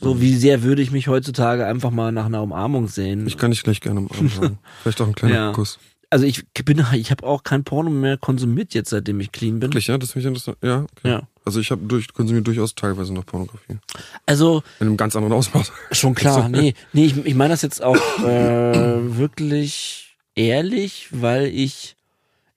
[0.00, 0.20] So mhm.
[0.20, 3.26] wie sehr würde ich mich heutzutage einfach mal nach einer Umarmung sehen.
[3.26, 4.58] Ich kann nicht gleich gerne umarmen.
[4.82, 5.52] Vielleicht auch ein kleiner ja.
[5.52, 5.78] Kuss
[6.10, 9.68] also ich bin, ich habe auch kein Porno mehr konsumiert jetzt, seitdem ich clean bin.
[9.68, 10.58] Wirklich, ja, das finde ich interessant.
[10.62, 11.08] Ja, okay.
[11.08, 11.28] ja.
[11.44, 13.78] Also ich habe durch, konsumiert durchaus teilweise noch Pornografie.
[14.26, 15.72] Also in einem ganz anderen Ausmaß.
[15.92, 21.96] Schon klar, nee, nee, ich, ich meine das jetzt auch äh, wirklich ehrlich, weil ich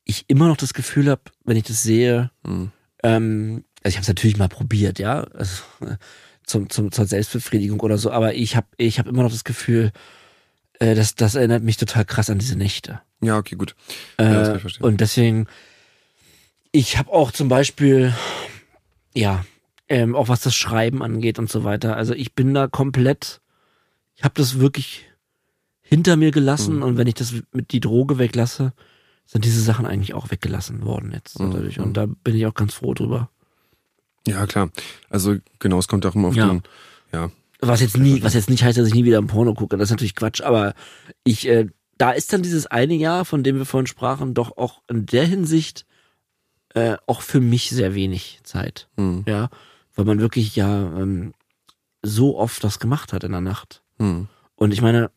[0.03, 2.71] ich immer noch das Gefühl habe, wenn ich das sehe, mhm.
[3.03, 5.63] ähm, also ich habe es natürlich mal probiert, ja, also,
[6.45, 9.91] zum, zum zur Selbstbefriedigung oder so, aber ich habe ich habe immer noch das Gefühl,
[10.79, 13.01] äh, das das erinnert mich total krass an diese Nächte.
[13.21, 13.75] Ja, okay, gut.
[14.17, 15.47] Äh, ja, und deswegen,
[16.71, 18.13] ich habe auch zum Beispiel,
[19.13, 19.45] ja,
[19.87, 21.97] ähm, auch was das Schreiben angeht und so weiter.
[21.97, 23.41] Also ich bin da komplett,
[24.15, 25.05] ich habe das wirklich
[25.81, 26.83] hinter mir gelassen mhm.
[26.83, 28.73] und wenn ich das mit die Droge weglasse,
[29.25, 31.51] sind diese Sachen eigentlich auch weggelassen worden jetzt mhm.
[31.51, 31.79] dadurch.
[31.79, 33.29] Und da bin ich auch ganz froh drüber.
[34.25, 34.69] Ja, klar.
[35.09, 36.47] Also genau, es kommt auch immer auf ja.
[36.47, 36.63] den,
[37.11, 37.31] ja.
[37.59, 39.87] Was jetzt nie, was jetzt nicht heißt, dass ich nie wieder ein Porno gucke, das
[39.87, 40.73] ist natürlich Quatsch, aber
[41.23, 41.67] ich äh,
[42.01, 45.23] da ist dann dieses eine Jahr, von dem wir vorhin sprachen, doch auch in der
[45.23, 45.85] Hinsicht
[46.73, 48.89] äh, auch für mich sehr wenig Zeit.
[48.97, 49.23] Mhm.
[49.27, 49.49] Ja,
[49.93, 51.35] weil man wirklich ja ähm,
[52.01, 53.83] so oft das gemacht hat in der Nacht.
[53.99, 54.29] Mhm.
[54.55, 55.11] Und ich meine,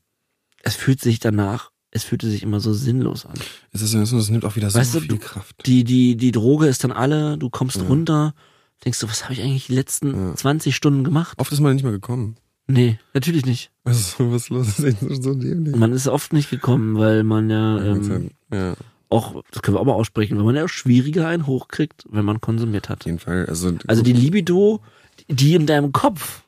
[0.62, 3.34] es fühlt sich danach, es fühlte sich immer so sinnlos an.
[3.72, 5.64] Es ist es nimmt auch wieder so weißt viel du, Kraft.
[5.64, 7.84] Die, die, die Droge ist dann alle, du kommst ja.
[7.84, 8.34] runter,
[8.84, 10.34] denkst du, was habe ich eigentlich die letzten ja.
[10.34, 11.38] 20 Stunden gemacht?
[11.38, 12.36] Oft ist man nicht mehr gekommen.
[12.66, 13.70] Nee, natürlich nicht.
[13.84, 14.78] Was was los?
[14.78, 15.76] Ist echt so dämlich.
[15.76, 18.74] Man ist oft nicht gekommen, weil man ja, ähm, ja.
[19.10, 22.24] auch, das können wir auch mal aussprechen, weil man ja auch schwieriger einen hochkriegt, wenn
[22.24, 23.02] man konsumiert hat.
[23.02, 23.46] Auf jeden Fall.
[23.46, 24.80] Also, also die Libido,
[25.28, 26.44] die in deinem Kopf,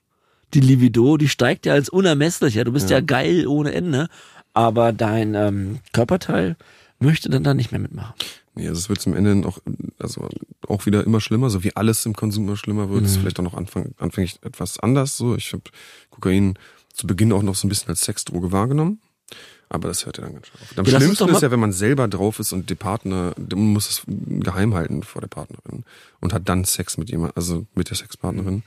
[0.55, 2.55] die Libido, die steigt ja als unermesslich.
[2.55, 4.09] Ja, du bist ja, ja geil ohne Ende,
[4.55, 6.57] aber dein ähm, Körperteil
[6.99, 8.15] möchte dann da nicht mehr mitmachen.
[8.57, 9.59] Nee, also es wird zum Ende auch,
[9.99, 10.29] also
[10.67, 13.03] auch wieder immer schlimmer, so wie alles im Konsum immer schlimmer wird.
[13.03, 13.07] Mhm.
[13.07, 15.17] ist vielleicht auch noch anfang, anfänglich etwas anders.
[15.17, 15.63] So, ich habe
[16.11, 16.59] Kokain
[16.93, 19.01] zu Beginn auch noch so ein bisschen als Sexdroge wahrgenommen.
[19.69, 20.79] Aber das hört ja dann ganz schön auf.
[20.79, 23.91] Am ja, schlimmsten ist ja, wenn man selber drauf ist und der Partner, der muss
[23.91, 25.85] es geheim halten vor der Partnerin
[26.21, 28.63] und hat dann Sex mit jemand, also mit der Sexpartnerin.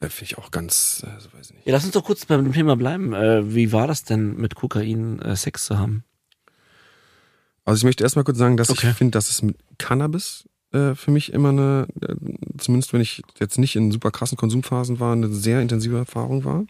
[0.00, 1.66] Äh, Finde ich auch ganz, äh, so weiß ich nicht.
[1.66, 3.14] Ja, lass uns doch kurz beim Thema bleiben.
[3.14, 6.04] Äh, wie war das denn mit Kokain äh, Sex zu haben?
[7.64, 8.90] Also ich möchte erstmal kurz sagen, dass okay.
[8.90, 12.14] ich finde, dass es mit Cannabis äh, für mich immer eine, äh,
[12.58, 16.64] zumindest wenn ich jetzt nicht in super krassen Konsumphasen war, eine sehr intensive Erfahrung war,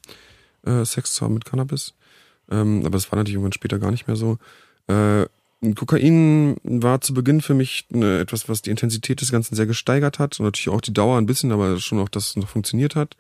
[0.65, 1.95] äh, Sex zu haben mit Cannabis.
[2.51, 4.39] Ähm, aber das war natürlich irgendwann später gar nicht mehr so.
[4.89, 5.27] Äh,
[5.77, 10.19] Kokain war zu Beginn für mich eine, etwas, was die Intensität des Ganzen sehr gesteigert
[10.19, 12.97] hat und natürlich auch die Dauer ein bisschen, aber schon auch, dass es noch funktioniert
[12.97, 13.17] hat.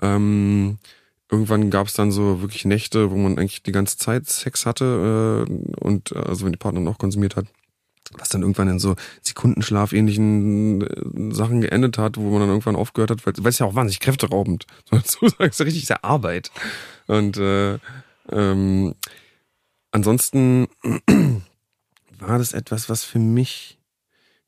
[0.00, 0.78] Ähm,
[1.32, 5.46] irgendwann gab es dann so wirklich Nächte, wo man eigentlich die ganze Zeit Sex hatte
[5.48, 7.46] äh, und äh, also wenn die Partnerin auch konsumiert hat,
[8.18, 12.76] was dann irgendwann in so Sekundenschlaf ähnlichen äh, Sachen geendet hat, wo man dann irgendwann
[12.76, 14.66] aufgehört hat, weil, es ja auch wahnsinnig kräfteraubend,
[15.04, 16.52] so ist ja richtig sehr Arbeit.
[17.06, 17.78] Und äh,
[18.30, 18.94] ähm,
[19.90, 20.68] ansonsten
[22.18, 23.78] war das etwas, was für mich,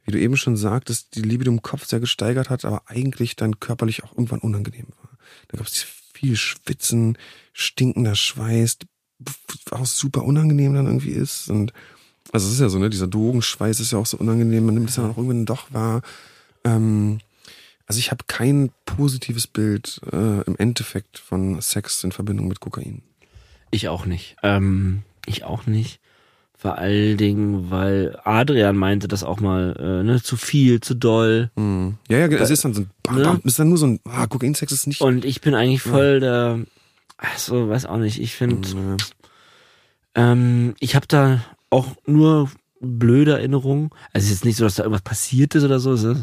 [0.04, 3.58] wie du eben schon sagtest, die Liebe im Kopf sehr gesteigert hat, aber eigentlich dann
[3.58, 5.10] körperlich auch irgendwann unangenehm war.
[5.48, 7.18] Da gab es viel Schwitzen,
[7.52, 8.78] stinkender Schweiß,
[9.70, 11.50] auch super unangenehm dann irgendwie ist.
[11.50, 11.72] Und
[12.32, 14.90] also es ist ja so, ne, dieser Drogenschweiß ist ja auch so unangenehm, man nimmt
[14.90, 16.02] es ja auch irgendwann doch wahr.
[16.64, 17.20] Ähm,
[17.86, 23.02] also ich habe kein positives Bild äh, im Endeffekt von Sex in Verbindung mit Kokain.
[23.70, 24.36] Ich auch nicht.
[24.42, 26.00] Ähm, ich auch nicht.
[26.64, 31.50] Vor allen Dingen, weil Adrian meinte das auch mal, äh, ne, zu viel, zu doll.
[31.56, 31.98] Mhm.
[32.08, 34.26] Ja, ja, es ist dann so ein bam, bam, ist dann nur so ein ah,
[34.26, 35.02] Kokainsex ist nicht.
[35.02, 36.60] Und ich bin eigentlich voll der,
[37.18, 38.96] also weiß auch nicht, ich finde, Mhm.
[40.14, 42.50] ähm, ich habe da auch nur
[42.80, 43.90] blöde Erinnerungen.
[44.14, 46.16] Also es ist jetzt nicht so, dass da irgendwas passiert ist oder so,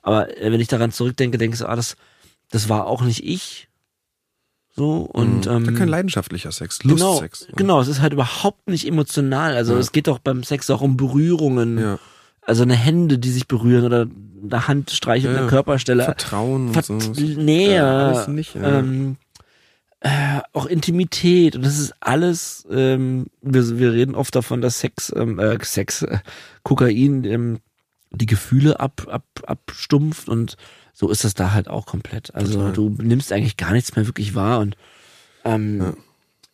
[0.00, 1.96] aber äh, wenn ich daran zurückdenke, denke ich so, ah, das,
[2.50, 3.68] das war auch nicht ich.
[4.74, 5.66] So, und Mhm.
[5.68, 7.46] ähm, kein leidenschaftlicher Sex, genau, Lustsex.
[7.56, 9.54] genau, es ist halt überhaupt nicht emotional.
[9.54, 9.78] Also Ja.
[9.78, 11.78] es geht doch beim Sex auch um Berührungen.
[11.78, 11.98] Ja.
[12.40, 14.06] Also eine Hände, die sich berühren oder
[14.42, 15.48] eine Hand streichelt Ja, eine.
[15.48, 16.04] Körperstelle.
[16.04, 17.20] Vertrauen Vert und so.
[17.22, 18.78] Nähe, Ja, alles nicht, ja.
[18.80, 19.16] ähm,
[20.00, 25.12] äh, auch Intimität und das ist alles, ähm, wir, wir reden oft davon, dass Sex,
[25.14, 26.18] ähm, äh, Sex, äh,
[26.64, 27.58] Kokain ähm,
[28.10, 30.56] die Gefühle ab, ab, abstumpft und
[30.92, 32.34] so ist das da halt auch komplett.
[32.34, 32.72] Also Total.
[32.72, 34.76] du nimmst eigentlich gar nichts mehr wirklich wahr und
[35.44, 35.94] ähm, Ja.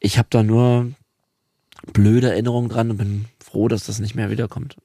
[0.01, 0.93] ich habe da nur
[1.93, 4.77] blöde Erinnerungen dran und bin froh, dass das nicht mehr wiederkommt.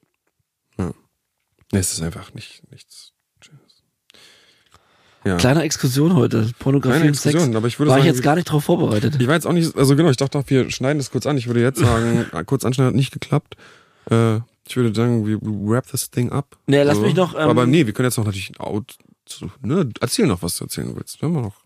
[1.72, 3.82] Nee, es ist einfach nicht, nichts Schönes.
[5.24, 5.38] Ja.
[5.38, 7.34] Kleine Exkursion heute, Pornografie Kleine und Sex.
[7.34, 9.16] Exkursion, aber ich würde War ich sagen, jetzt gar nicht drauf vorbereitet.
[9.18, 11.36] Ich war jetzt auch nicht, also genau, ich dachte, wir schneiden das kurz an.
[11.36, 13.56] Ich würde jetzt sagen, kurz anschneiden hat nicht geklappt.
[14.08, 14.36] Äh,
[14.68, 16.56] ich würde sagen, wir wrap this thing up.
[16.66, 18.96] Nee, lass mich noch, ähm, aber nee, wir können jetzt noch natürlich out,
[19.26, 21.20] zu, ne, erzähl noch, was du erzählen willst.
[21.22, 21.56] Wenn wir noch,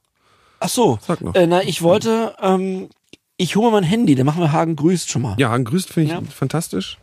[0.61, 1.35] Ach so, sag noch.
[1.35, 2.89] äh, na, ich wollte, ähm,
[3.37, 5.37] ich hole mal mein Handy, dann machen wir Hagen grüßt schon mal.
[5.39, 6.23] ja, Hagen grüßt, finde ich Ja.
[6.31, 6.99] fantastisch.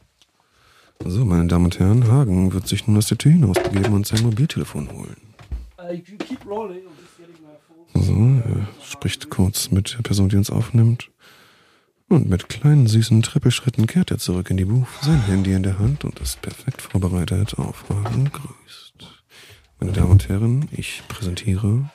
[1.03, 4.21] So, meine Damen und Herren, Hagen wird sich nun aus der Tür hinausbegeben und sein
[4.23, 5.17] Mobiltelefon holen.
[7.93, 11.09] So, er spricht kurz mit der Person, die uns aufnimmt.
[12.07, 15.79] Und mit kleinen süßen Trippelschritten kehrt er zurück in die Booth, sein Handy in der
[15.79, 18.84] Hand und ist perfekt vorbereitet auf Hagen grüßt.
[19.79, 21.89] Meine Damen und Herren, ich präsentiere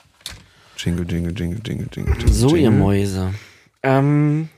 [0.77, 2.33] Jingle, Jingle, Jingle, Jingle, Jingle, Jingle.
[2.33, 2.79] So, ihr Jingle.
[2.79, 3.35] Mäuse.
[3.83, 4.49] Ähm,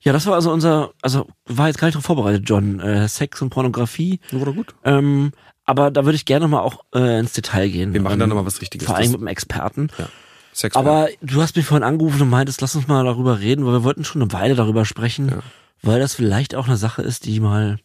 [0.00, 2.80] ja, das war also unser, also war jetzt gar nicht drauf vorbereitet, John.
[2.80, 4.20] Äh, Sex und Pornografie.
[4.30, 4.74] Doch gut.
[4.84, 5.32] Ähm,
[5.64, 7.92] aber da würde ich gerne mal auch äh, ins Detail gehen.
[7.92, 8.86] Wir machen ähm, dann nochmal was Richtiges.
[8.86, 9.88] Vor allem mit einem Experten.
[9.98, 10.08] ja.
[10.52, 10.74] Sex.
[10.74, 13.84] Aber du hast mich vorhin angerufen und meintest, lass uns mal darüber reden, weil wir
[13.84, 15.38] wollten schon eine Weile darüber sprechen, Ja.
[15.82, 17.78] weil das vielleicht auch eine Sache ist, die mal,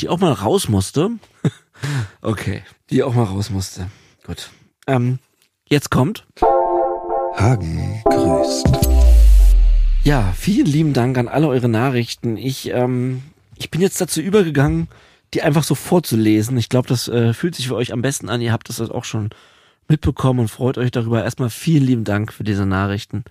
[0.00, 1.10] die auch mal raus musste.
[2.22, 3.88] Okay, die auch mal raus musste.
[4.24, 4.50] Gut.
[4.86, 5.18] Ähm,
[5.68, 6.26] jetzt kommt.
[7.36, 8.66] Hagen grüßt.
[10.04, 12.36] Ja, vielen lieben Dank an alle eure Nachrichten.
[12.36, 13.22] Ich, ähm,
[13.56, 14.88] ich bin jetzt dazu übergegangen,
[15.34, 16.56] die einfach so vorzulesen.
[16.56, 18.40] Ich glaube, das äh, fühlt sich für euch am besten an.
[18.40, 19.30] Ihr habt das auch schon
[19.88, 21.24] mitbekommen und freut euch darüber.
[21.24, 23.24] Erstmal vielen lieben Dank für diese Nachrichten.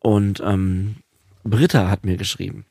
[0.00, 0.96] Und ähm,
[1.44, 2.64] Britta hat mir geschrieben.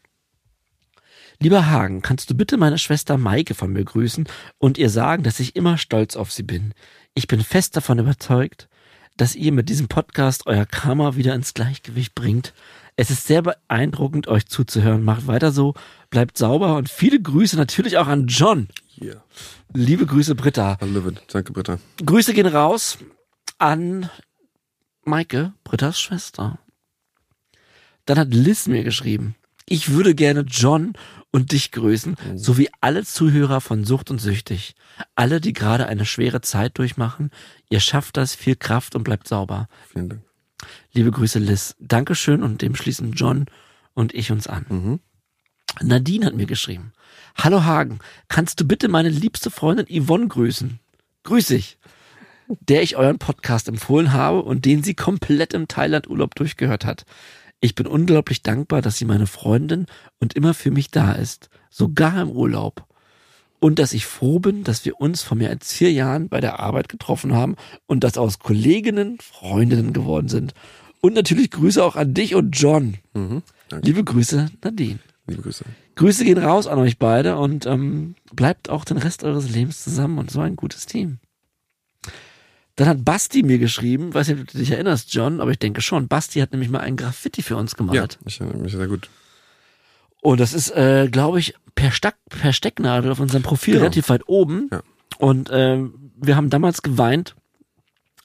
[1.40, 4.28] Lieber Hagen, kannst du bitte meine Schwester Maike von mir grüßen
[4.58, 6.74] und ihr sagen, dass ich immer stolz auf sie bin.
[7.14, 8.70] Ich bin fest davon überzeugt,
[9.18, 12.54] dass ihr mit diesem Podcast euer Karma wieder ins Gleichgewicht bringt.
[12.98, 15.04] Es ist sehr beeindruckend, euch zuzuhören.
[15.04, 15.74] Macht weiter so,
[16.10, 18.68] bleibt sauber und viele Grüße natürlich auch an John.
[19.02, 19.24] Yeah.
[19.74, 20.78] Liebe Grüße, Britta.
[20.82, 21.22] I love it.
[21.28, 21.80] Danke, Britta.
[22.06, 22.98] Grüße gehen raus
[23.58, 24.10] an
[25.04, 26.60] Maike, Brittas Schwester.
[28.06, 29.36] Dann hat Liz mir geschrieben,
[29.68, 30.94] ich würde gerne John
[31.36, 34.74] und dich grüßen, sowie alle Zuhörer von Sucht und Süchtig.
[35.16, 37.30] Alle, die gerade eine schwere Zeit durchmachen.
[37.70, 39.68] Ihr schafft das, viel Kraft und bleibt sauber.
[39.92, 40.22] Vielen Dank.
[40.94, 41.76] Liebe Grüße, Liz.
[41.82, 43.48] Dankeschön und dem schließen John
[43.94, 44.66] und ich uns an.
[44.70, 45.00] Mhm.
[45.82, 46.94] Nadine hat mir geschrieben.
[47.36, 50.80] Hallo Hagen, kannst du bitte meine liebste Freundin Yvonne grüßen?
[51.24, 51.78] Grüß ich.
[52.48, 57.06] Der ich euren Podcast empfohlen habe und den sie komplett im Thailand-Urlaub durchgehört hat.
[57.62, 59.86] Ich bin unglaublich dankbar, dass sie meine Freundin
[60.20, 61.50] und immer für mich da ist.
[61.70, 62.86] Sogar im Urlaub.
[63.60, 66.60] Und dass ich froh bin, dass wir uns vor mehr als vier Jahren bei der
[66.60, 67.56] Arbeit getroffen haben
[67.88, 70.54] und dass aus Kolleginnen Freundinnen geworden sind.
[71.02, 72.96] Und natürlich Grüße auch an dich und John.
[73.14, 73.42] Mhm.
[73.82, 75.00] Liebe Grüße, Nadine.
[75.28, 75.66] Liebe Grüße.
[75.96, 80.20] Grüße gehen raus an euch beide und ähm, bleibt auch den Rest eures Lebens zusammen
[80.20, 81.18] und so ein gutes Team.
[82.78, 85.82] Dann hat Basti mir geschrieben, weiß nicht, ob du dich erinnerst, John, aber ich denke
[85.82, 86.08] schon.
[86.10, 88.20] Basti hat nämlich mal ein Graffiti für uns Ja, gemalt.
[88.26, 89.10] ich erinnere mich sehr gut.
[90.22, 93.84] Und das ist, äh, glaube ich, per, Stack, per Stecknadel auf unserem Profil Genau.
[93.86, 94.70] relativ weit oben.
[94.72, 94.82] Ja.
[95.20, 97.36] Und ähm, wir haben damals geweint,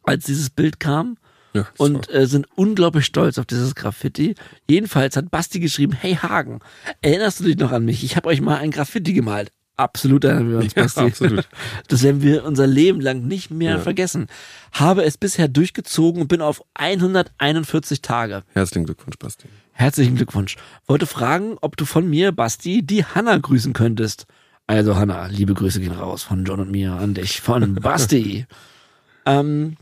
[0.03, 1.19] als dieses Bild kam
[1.53, 4.35] Ja, und äh, sind unglaublich stolz auf dieses Graffiti.
[4.69, 6.61] Jedenfalls hat Basti geschrieben, hey Hagen,
[7.03, 8.03] erinnerst du dich noch an mich?
[8.03, 9.53] Ich habe euch mal ein Graffiti gemalt.
[9.81, 11.01] Absolut erinnern wir uns, Ja, Basti.
[11.01, 11.49] absolut.
[11.89, 13.79] Das werden wir unser Leben lang nicht mehr Ja.
[13.79, 14.27] vergessen.
[14.73, 18.43] Habe es bisher durchgezogen und bin auf 141 Tage.
[18.53, 19.49] Herzlichen Glückwunsch, Basti.
[19.73, 20.57] Herzlichen Glückwunsch.
[20.87, 24.27] Wollte fragen, ob du von mir, Basti, die Hanna grüßen könntest.
[24.67, 28.47] Also Hanna, liebe Grüße gehen raus von John und mir an dich, von Basti.
[29.27, 29.77] ähm,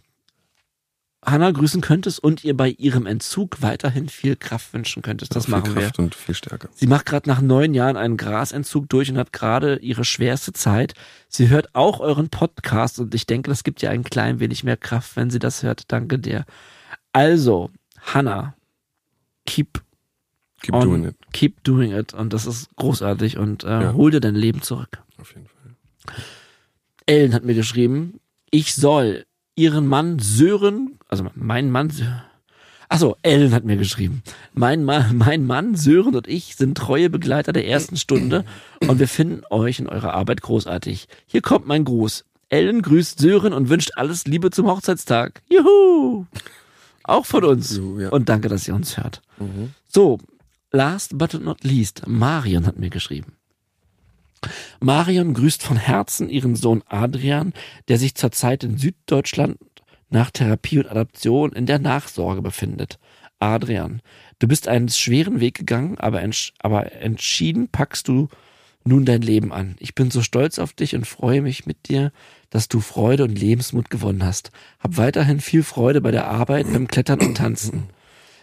[1.31, 5.35] Hanna grüßen könntest und ihr bei ihrem Entzug weiterhin viel Kraft wünschen könntest.
[5.37, 5.83] Das viel machen wir.
[5.83, 6.68] Kraft und viel Stärke.
[6.74, 10.95] Sie macht gerade nach neun Jahren einen Grasentzug durch und hat gerade ihre schwerste Zeit.
[11.29, 14.76] Sie hört auch euren Podcast und ich denke, das gibt ihr ein klein wenig mehr
[14.76, 15.91] Kraft, wenn sie das hört.
[15.93, 16.45] Danke dir.
[17.12, 17.70] Also,
[18.01, 18.55] Hannah,
[19.47, 19.83] keep
[20.62, 21.14] Keep on, doing it.
[21.33, 23.93] keep doing it und das ist großartig und äh, Ja.
[23.93, 24.99] hol dir dein Leben zurück.
[25.20, 26.16] Auf jeden Fall.
[27.07, 28.20] Ellen hat mir geschrieben,
[28.51, 29.24] ich soll
[29.59, 31.93] ihren Mann Sören, also mein Mann,
[32.89, 34.23] achso, Ellen hat mir geschrieben,
[34.55, 38.45] mein Mann, mein Mann Sören und ich sind treue Begleiter der ersten Stunde
[38.87, 41.09] und wir finden euch in eurer Arbeit großartig.
[41.27, 42.25] Hier kommt mein Gruß.
[42.51, 45.43] Ellen grüßt Sören und wünscht alles Liebe zum Hochzeitstag.
[45.51, 46.25] Juhu!
[47.03, 47.77] Auch von uns.
[47.77, 49.23] Und danke, dass ihr uns hört.
[49.39, 49.75] Mhm.
[49.89, 50.19] So,
[50.71, 53.38] last but not least, Marion hat mir geschrieben.
[54.80, 57.53] Marion grüßt von Herzen ihren Sohn Adrian,
[57.89, 59.59] der sich zurzeit in Süddeutschland
[60.11, 62.99] nach Therapie und Adaption in der Nachsorge befindet.
[63.39, 64.01] Adrian,
[64.39, 68.28] du bist einen schweren Weg gegangen, aber, entsch aber entschieden packst du
[68.84, 69.76] nun dein Leben an.
[69.78, 72.11] Ich bin so stolz auf dich und freue mich mit dir,
[72.51, 74.51] dass du Freude und Lebensmut gewonnen hast.
[74.80, 77.91] Hab weiterhin viel Freude bei der Arbeit, beim Klettern und Tanzen.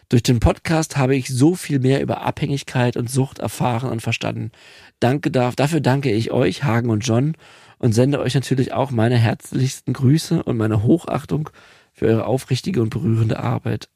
[0.10, 4.52] Durch den Podcast habe ich so viel mehr über Abhängigkeit und Sucht erfahren und verstanden.
[5.00, 7.36] Danke darf, dafür danke ich euch, Hagen und John,
[7.80, 11.50] und sende euch natürlich auch meine herzlichsten Grüße und meine Hochachtung
[11.94, 13.90] für eure aufrichtige und berührende Arbeit.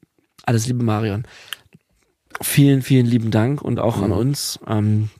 [0.44, 1.24] Alles Liebe, Marion.
[2.40, 5.10] Vielen, vielen lieben Dank und auch an uns, ähm,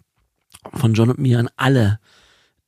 [0.72, 2.00] von John und mir, an alle,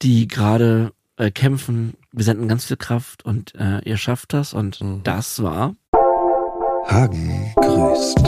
[0.02, 1.94] die gerade äh, kämpfen.
[2.12, 5.74] Wir senden ganz viel Kraft und äh, ihr schafft das und das war
[6.88, 8.18] Hagen grüßt.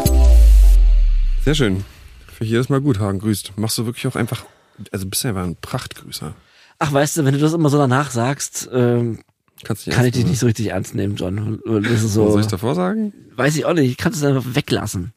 [1.45, 1.85] Sehr schön.
[2.27, 3.53] Für jedes Mal gut, Hagen grüßt.
[3.57, 4.45] Machst du wirklich auch einfach,
[4.91, 6.35] also bist du einfach ein Prachtgrüßer.
[6.79, 9.21] Ach, weißt du, wenn du das immer so danach sagst, ähm,
[9.63, 11.61] Kannst du kann ich dich nicht so richtig ernst nehmen, John.
[11.65, 13.13] Das ist so, Soll ich davor sagen?
[13.37, 15.13] weiß ich auch nicht, ich kann es einfach weglassen.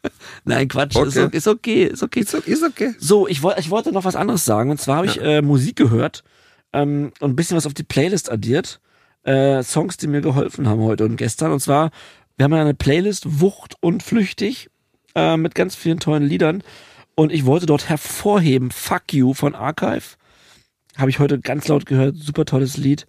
[0.44, 1.26] Nein, Quatsch, ist, Okay.
[1.26, 1.48] okay, ist
[2.02, 2.50] okay, ist okay.
[2.50, 2.94] Ist okay.
[2.98, 4.70] So, ich, wollte ich wollte noch was anderes sagen.
[4.70, 6.24] Und zwar habe ich äh, Musik gehört
[6.72, 8.80] ähm, und ein bisschen was auf die Playlist addiert.
[9.26, 11.52] Äh, Songs, die mir geholfen haben heute und gestern.
[11.52, 11.90] Und zwar,
[12.36, 14.70] wir haben ja eine Playlist Wucht und Flüchtig
[15.14, 16.62] äh, mit ganz vielen tollen Liedern.
[17.16, 20.16] Und ich wollte dort hervorheben Fuck You von Archive.
[20.96, 22.16] Habe ich heute ganz laut gehört.
[22.16, 23.06] Super tolles Lied.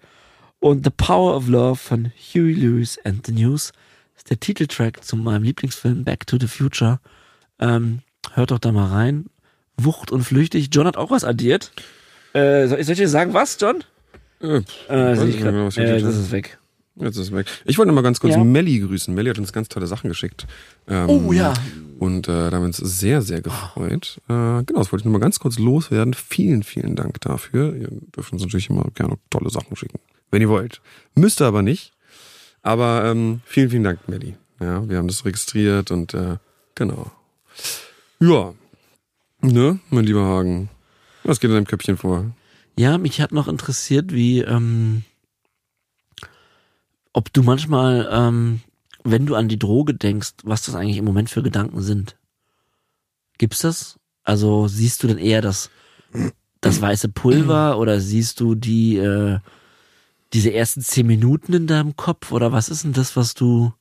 [0.59, 3.71] Und The Power of Love von Huey Lewis and the News
[4.15, 6.99] ist der Titeltrack zu meinem Lieblingsfilm Back to the Future.
[7.59, 7.99] Ähm,
[8.33, 9.25] hört doch da mal rein.
[9.79, 10.69] Wucht und flüchtig.
[10.71, 11.71] John hat auch was addiert.
[12.33, 13.83] Äh, soll, ich- soll ich dir sagen, was, John?
[14.41, 15.53] Äh, Äh, ich ich nicht grad.
[15.53, 16.57] mehr, was ich äh, das ist weg.
[16.99, 17.45] Jetzt ist es weg.
[17.65, 18.43] Ich wollte mal ganz kurz Ja.
[18.43, 19.13] Melli grüßen.
[19.13, 20.47] Melli hat uns ganz tolle Sachen geschickt.
[20.87, 21.53] Ähm, Oh, ja.
[21.99, 24.19] Und äh, da haben wir uns sehr, sehr gefreut.
[24.27, 26.15] Äh, genau, das wollte ich noch mal ganz kurz loswerden.
[26.15, 27.75] Vielen, vielen Dank dafür.
[27.75, 29.99] Ihr dürft uns natürlich immer gerne tolle Sachen schicken,
[30.31, 30.81] wenn ihr wollt.
[31.13, 31.93] Müsst ihr aber nicht.
[32.63, 34.35] Aber ähm, vielen, vielen Dank, Melli.
[34.59, 36.37] Ja, wir haben das registriert und äh,
[36.73, 37.11] genau.
[38.19, 38.53] Ja.
[39.41, 40.69] Ne, mein lieber Hagen.
[41.23, 42.25] Was geht in deinem Köpfchen vor?
[42.77, 45.03] Ja, mich hat noch interessiert, wie, ähm,
[47.11, 48.61] ob du manchmal, ähm,
[49.03, 52.17] wenn du an die Droge denkst, was das eigentlich im Moment für Gedanken sind.
[53.39, 53.99] Gibt's das?
[54.23, 55.71] Also siehst du denn eher das,
[56.61, 59.39] das weiße Pulver oder siehst du die, äh,
[60.33, 63.73] diese ersten zehn Minuten in deinem Kopf oder was ist denn das, was du,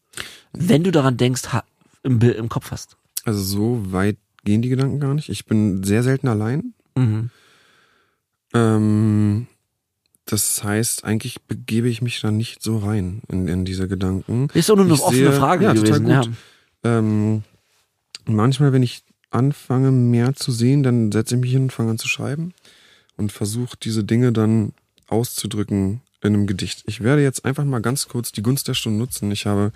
[0.52, 1.64] wenn du daran denkst, ha
[2.02, 2.96] im, im Kopf hast?
[3.24, 5.28] Also so weit gehen die Gedanken gar nicht.
[5.28, 6.72] Ich bin sehr selten allein.
[6.94, 7.30] Mhm.
[8.56, 9.46] Ähm,
[10.24, 14.48] das heißt, eigentlich begebe ich mich da nicht so rein in, in diese Gedanken.
[14.54, 16.20] Ist doch nur eine offene Frage ja, total gewesen, ja.
[16.22, 16.30] gut.
[16.82, 17.42] Ähm,
[18.24, 21.98] manchmal, wenn ich anfange, mehr zu sehen, dann setze ich mich hin und fange an
[21.98, 22.54] zu schreiben
[23.16, 24.72] und versuche diese Dinge dann
[25.08, 26.82] auszudrücken in einem Gedicht.
[26.86, 29.30] Ich werde jetzt einfach mal ganz kurz die Gunst der Stunde nutzen.
[29.30, 29.72] Ich habe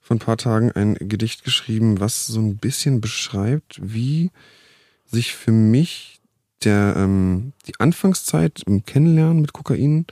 [0.00, 4.30] vor ein paar Tagen ein Gedicht geschrieben, was so ein bisschen beschreibt, wie
[5.04, 6.21] sich für mich
[6.64, 10.06] der ähm, die Anfangszeit im Kennenlernen mit Kokain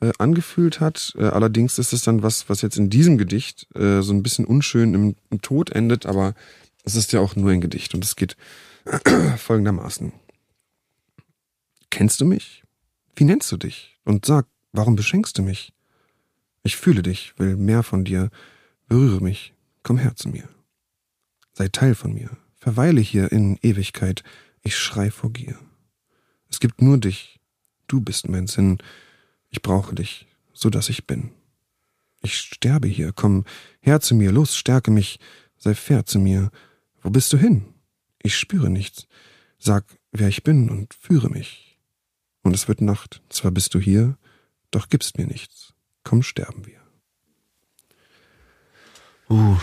[0.00, 1.14] äh, angefühlt hat.
[1.18, 4.44] Äh, allerdings ist es dann was, was jetzt in diesem Gedicht äh, so ein bisschen
[4.44, 6.34] unschön im, im Tod endet, aber
[6.84, 8.36] es ist ja auch nur ein Gedicht und es geht
[9.36, 10.12] folgendermaßen.
[11.90, 12.62] Kennst du mich?
[13.14, 13.98] Wie nennst du dich?
[14.04, 15.72] Und sag, warum beschenkst du mich?
[16.62, 18.30] Ich fühle dich, will mehr von dir,
[18.88, 20.48] berühre mich, komm her zu mir.
[21.54, 24.22] Sei Teil von mir, verweile hier in Ewigkeit,
[24.62, 25.56] ich schrei vor Gier.
[26.50, 27.40] Es gibt nur dich.
[27.86, 28.78] Du bist mein Sinn.
[29.50, 31.30] Ich brauche dich, so dass ich bin.
[32.22, 33.12] Ich sterbe hier.
[33.12, 33.44] Komm
[33.80, 34.32] her zu mir.
[34.32, 35.20] Los, stärke mich.
[35.58, 36.50] Sei fair zu mir.
[37.02, 37.64] Wo bist du hin?
[38.22, 39.06] Ich spüre nichts.
[39.58, 41.78] Sag, wer ich bin und führe mich.
[42.42, 43.22] Und es wird Nacht.
[43.28, 44.18] Zwar bist du hier,
[44.70, 45.74] doch gibst mir nichts.
[46.04, 46.80] Komm, sterben wir.
[49.28, 49.56] Uh.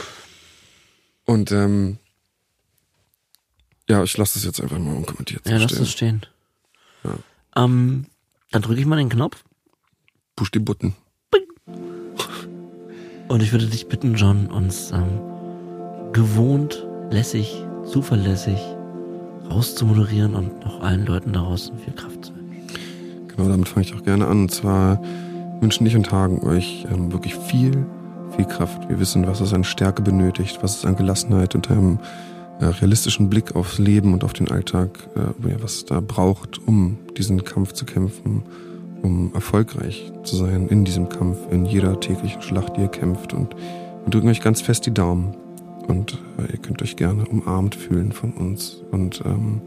[1.25, 1.99] Und ähm,
[3.88, 6.25] ja, ich lasse das jetzt einfach mal unkommentiert Ja, lass das stehen.
[7.03, 7.63] Ja.
[7.63, 8.05] Ähm,
[8.51, 9.43] dann drücke ich mal den Knopf
[10.35, 10.95] Push die Button.
[13.27, 15.19] und ich würde dich bitten, John, uns ähm,
[16.11, 18.59] gewohnt, lässig, zuverlässig
[19.49, 22.67] rauszumoderieren und noch allen Leuten da draußen viel Kraft zu wünschen.
[23.27, 24.41] Genau, damit fange ich auch gerne an.
[24.41, 25.01] Und zwar
[25.59, 27.85] wünschen ich und tagen euch ähm, wirklich viel,
[28.35, 28.89] viel Kraft.
[28.89, 31.99] Wir wissen, was es an Stärke benötigt, was es an Gelassenheit und einem
[32.64, 36.97] äh, realistischen Blick aufs Leben und auf den Alltag, äh, was es da braucht, um
[37.18, 38.43] diesen Kampf zu kämpfen,
[39.01, 43.34] um erfolgreich zu sein in diesem Kampf, in jeder täglichen Schlacht, die ihr kämpft.
[43.34, 45.36] Und wir drücken euch ganz fest die Daumen.
[45.88, 48.82] Und äh, ihr könnt euch gerne umarmt fühlen von uns.
[48.91, 49.61] Und ähm,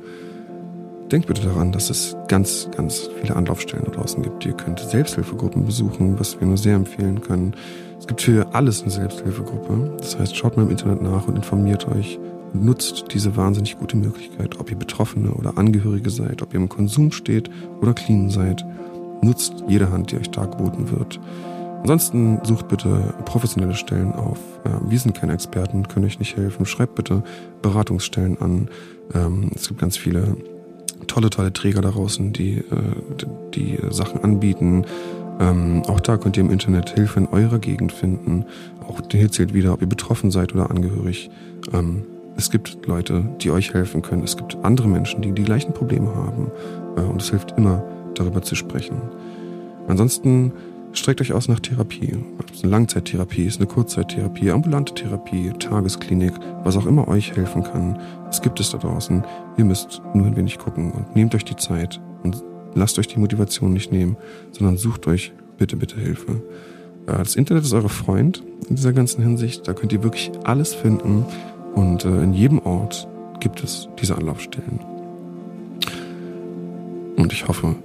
[1.13, 4.45] Denkt bitte daran, dass es ganz, ganz viele Anlaufstellen da draußen gibt.
[4.45, 7.55] Ihr könnt Selbsthilfegruppen besuchen, was wir nur sehr empfehlen können.
[8.01, 9.95] Es gibt für alles eine Selbsthilfegruppe.
[9.99, 12.19] Das heißt, schaut mal im Internet nach und informiert euch
[12.65, 17.13] nutzt diese wahnsinnig gute Möglichkeit, ob ihr Betroffene oder Angehörige seid, ob ihr im Konsum
[17.13, 17.51] steht
[17.81, 18.65] oder clean seid.
[19.23, 21.21] Nutzt jede Hand, die euch da geboten wird.
[21.81, 24.39] Ansonsten sucht bitte professionelle Stellen auf.
[24.89, 26.67] Wir sind keine Experten, können euch nicht helfen.
[26.67, 27.23] Schreibt bitte
[27.63, 28.69] Beratungsstellen an.
[29.15, 30.37] Ähm, es gibt ganz viele
[31.07, 32.65] tolle, tolle Träger da draußen, die, äh,
[33.55, 34.85] die Sachen anbieten.
[35.39, 38.47] Ähm, auch da könnt ihr im Internet Hilfe in eurer Gegend finden.
[38.89, 41.31] Auch hier zählt wieder, ob ihr betroffen seid oder angehörig.
[41.73, 42.05] Ähm,
[42.37, 44.23] es gibt Leute, die euch helfen können.
[44.23, 46.51] Es gibt andere Menschen, die die gleichen Probleme haben.
[46.97, 47.83] Äh, und es hilft immer,
[48.15, 49.01] darüber zu sprechen.
[49.89, 50.53] Ansonsten
[50.93, 52.17] streckt euch aus nach Therapie.
[52.39, 56.33] Ob es eine Langzeittherapie ist, eine Kurzzeittherapie, ambulante Therapie, Tagesklinik,
[56.65, 57.99] was auch immer euch helfen kann.
[58.31, 59.25] Es gibt es da draußen.
[59.57, 62.43] Ihr müsst nur ein wenig gucken und nehmt euch die Zeit und
[62.75, 64.17] lasst euch die Motivation nicht nehmen,
[64.53, 66.43] sondern sucht euch bitte, bitte Hilfe.
[67.07, 69.69] Äh, Das Internet ist eure Freund in dieser ganzen Hinsicht.
[69.69, 71.25] Da könnt ihr wirklich alles finden
[71.77, 73.07] und äh, in jedem Ort
[73.39, 74.81] gibt es diese Anlaufstellen.
[77.17, 77.77] Und ich hoffe,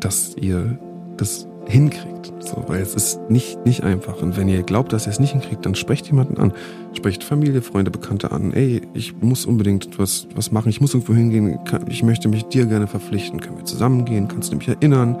[0.00, 0.78] dass ihr
[1.16, 2.32] das hinkriegt.
[2.40, 4.22] So, weil es ist nicht, nicht einfach.
[4.22, 6.52] Und wenn ihr glaubt, dass ihr es nicht hinkriegt, dann sprecht jemanden an.
[6.94, 8.52] Sprecht Familie, Freunde, Bekannte an.
[8.52, 10.68] Ey, ich muss unbedingt was, was machen.
[10.70, 11.58] Ich muss irgendwo hingehen.
[11.88, 13.40] Ich möchte mich dir gerne verpflichten.
[13.40, 14.28] Können wir zusammengehen?
[14.28, 15.18] Kannst du mich erinnern?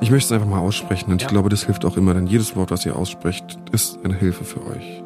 [0.00, 1.10] Ich möchte es einfach mal aussprechen.
[1.10, 1.28] Und ich Ja.
[1.32, 4.60] glaube, das hilft auch immer, denn jedes Wort, was ihr aussprecht, ist eine Hilfe für
[4.66, 5.02] euch.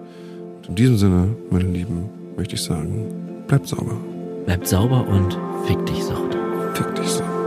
[0.58, 2.10] Und in diesem Sinne, meine Lieben,
[2.40, 3.98] möchte ich sagen, bleibt sauber.
[4.46, 6.38] Bleibt sauber und fick dich, Sauter.
[6.74, 7.39] Fick dich sauber.